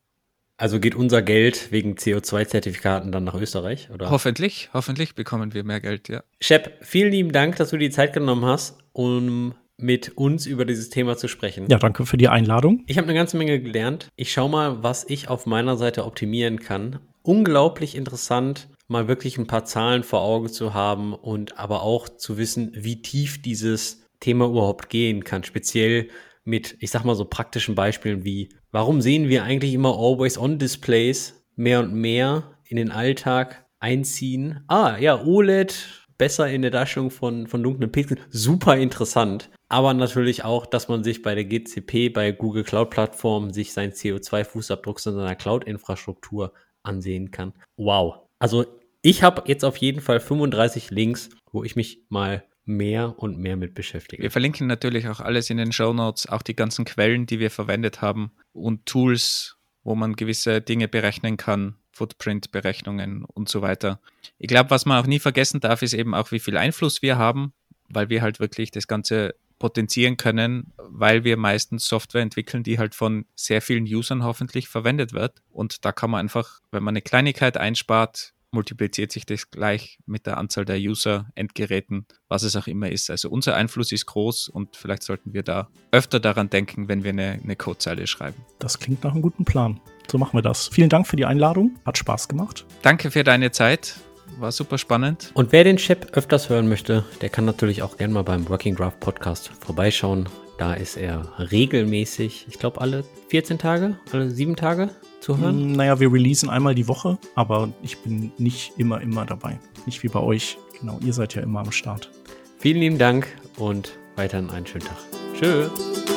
[0.62, 4.10] Also geht unser Geld wegen CO2-Zertifikaten dann nach Österreich, oder?
[4.10, 6.22] Hoffentlich, hoffentlich bekommen wir mehr Geld, ja.
[6.40, 10.88] Shep, vielen lieben Dank, dass du die Zeit genommen hast, um mit uns über dieses
[10.88, 11.66] Thema zu sprechen.
[11.68, 12.84] Ja, danke für die Einladung.
[12.86, 14.06] Ich habe eine ganze Menge gelernt.
[14.14, 17.00] Ich schaue mal, was ich auf meiner Seite optimieren kann.
[17.22, 22.38] Unglaublich interessant, mal wirklich ein paar Zahlen vor Augen zu haben und aber auch zu
[22.38, 25.42] wissen, wie tief dieses Thema überhaupt gehen kann.
[25.42, 26.08] Speziell
[26.44, 31.80] mit, ich sag mal so praktischen Beispielen wie, warum sehen wir eigentlich immer Always-on-Displays mehr
[31.80, 34.64] und mehr in den Alltag einziehen?
[34.68, 39.50] Ah, ja, OLED, besser in der Darstellung von, von dunklen Pixeln, super interessant.
[39.68, 43.92] Aber natürlich auch, dass man sich bei der GCP, bei Google Cloud Plattform, sich seinen
[43.92, 46.52] CO2-Fußabdruck in seiner Cloud-Infrastruktur
[46.82, 47.54] ansehen kann.
[47.76, 48.28] Wow.
[48.38, 48.66] Also
[49.02, 53.56] ich habe jetzt auf jeden Fall 35 Links, wo ich mich mal mehr und mehr
[53.56, 54.22] mit beschäftige.
[54.22, 57.50] Wir verlinken natürlich auch alles in den Show Notes, auch die ganzen Quellen, die wir
[57.50, 64.00] verwendet haben und Tools, wo man gewisse Dinge berechnen kann, Footprint-Berechnungen und so weiter.
[64.38, 67.18] Ich glaube, was man auch nie vergessen darf, ist eben auch, wie viel Einfluss wir
[67.18, 67.52] haben,
[67.88, 72.96] weil wir halt wirklich das Ganze potenzieren können, weil wir meistens Software entwickeln, die halt
[72.96, 75.40] von sehr vielen Usern hoffentlich verwendet wird.
[75.50, 80.26] Und da kann man einfach, wenn man eine Kleinigkeit einspart, multipliziert sich das gleich mit
[80.26, 83.10] der Anzahl der User, Endgeräten, was es auch immer ist.
[83.10, 87.10] Also unser Einfluss ist groß und vielleicht sollten wir da öfter daran denken, wenn wir
[87.10, 88.36] eine, eine Codezeile schreiben.
[88.58, 89.80] Das klingt nach einem guten Plan.
[90.10, 90.68] So machen wir das.
[90.68, 91.78] Vielen Dank für die Einladung.
[91.86, 92.66] Hat Spaß gemacht.
[92.82, 93.96] Danke für deine Zeit.
[94.38, 95.30] War super spannend.
[95.34, 98.76] Und wer den Chip öfters hören möchte, der kann natürlich auch gerne mal beim Working
[98.76, 100.28] Draft Podcast vorbeischauen.
[100.62, 105.72] Da ist er regelmäßig, ich glaube alle 14 Tage, alle sieben Tage zu hören?
[105.72, 109.58] Mm, naja, wir releasen einmal die Woche, aber ich bin nicht immer, immer dabei.
[109.86, 110.58] Nicht wie bei euch.
[110.78, 112.12] Genau, ihr seid ja immer am Start.
[112.60, 113.26] Vielen lieben Dank
[113.56, 114.98] und weiterhin einen schönen Tag.
[115.34, 115.68] Tschö.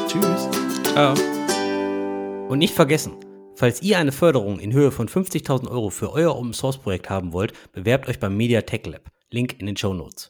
[0.07, 0.47] Tschüss.
[0.93, 1.15] Ciao.
[2.47, 3.13] Und nicht vergessen,
[3.55, 7.34] falls ihr eine Förderung in Höhe von 50.000 Euro für euer Open Source Projekt haben
[7.34, 9.09] wollt, bewerbt euch beim Media Tech Lab.
[9.31, 10.23] Link in den Show Notes.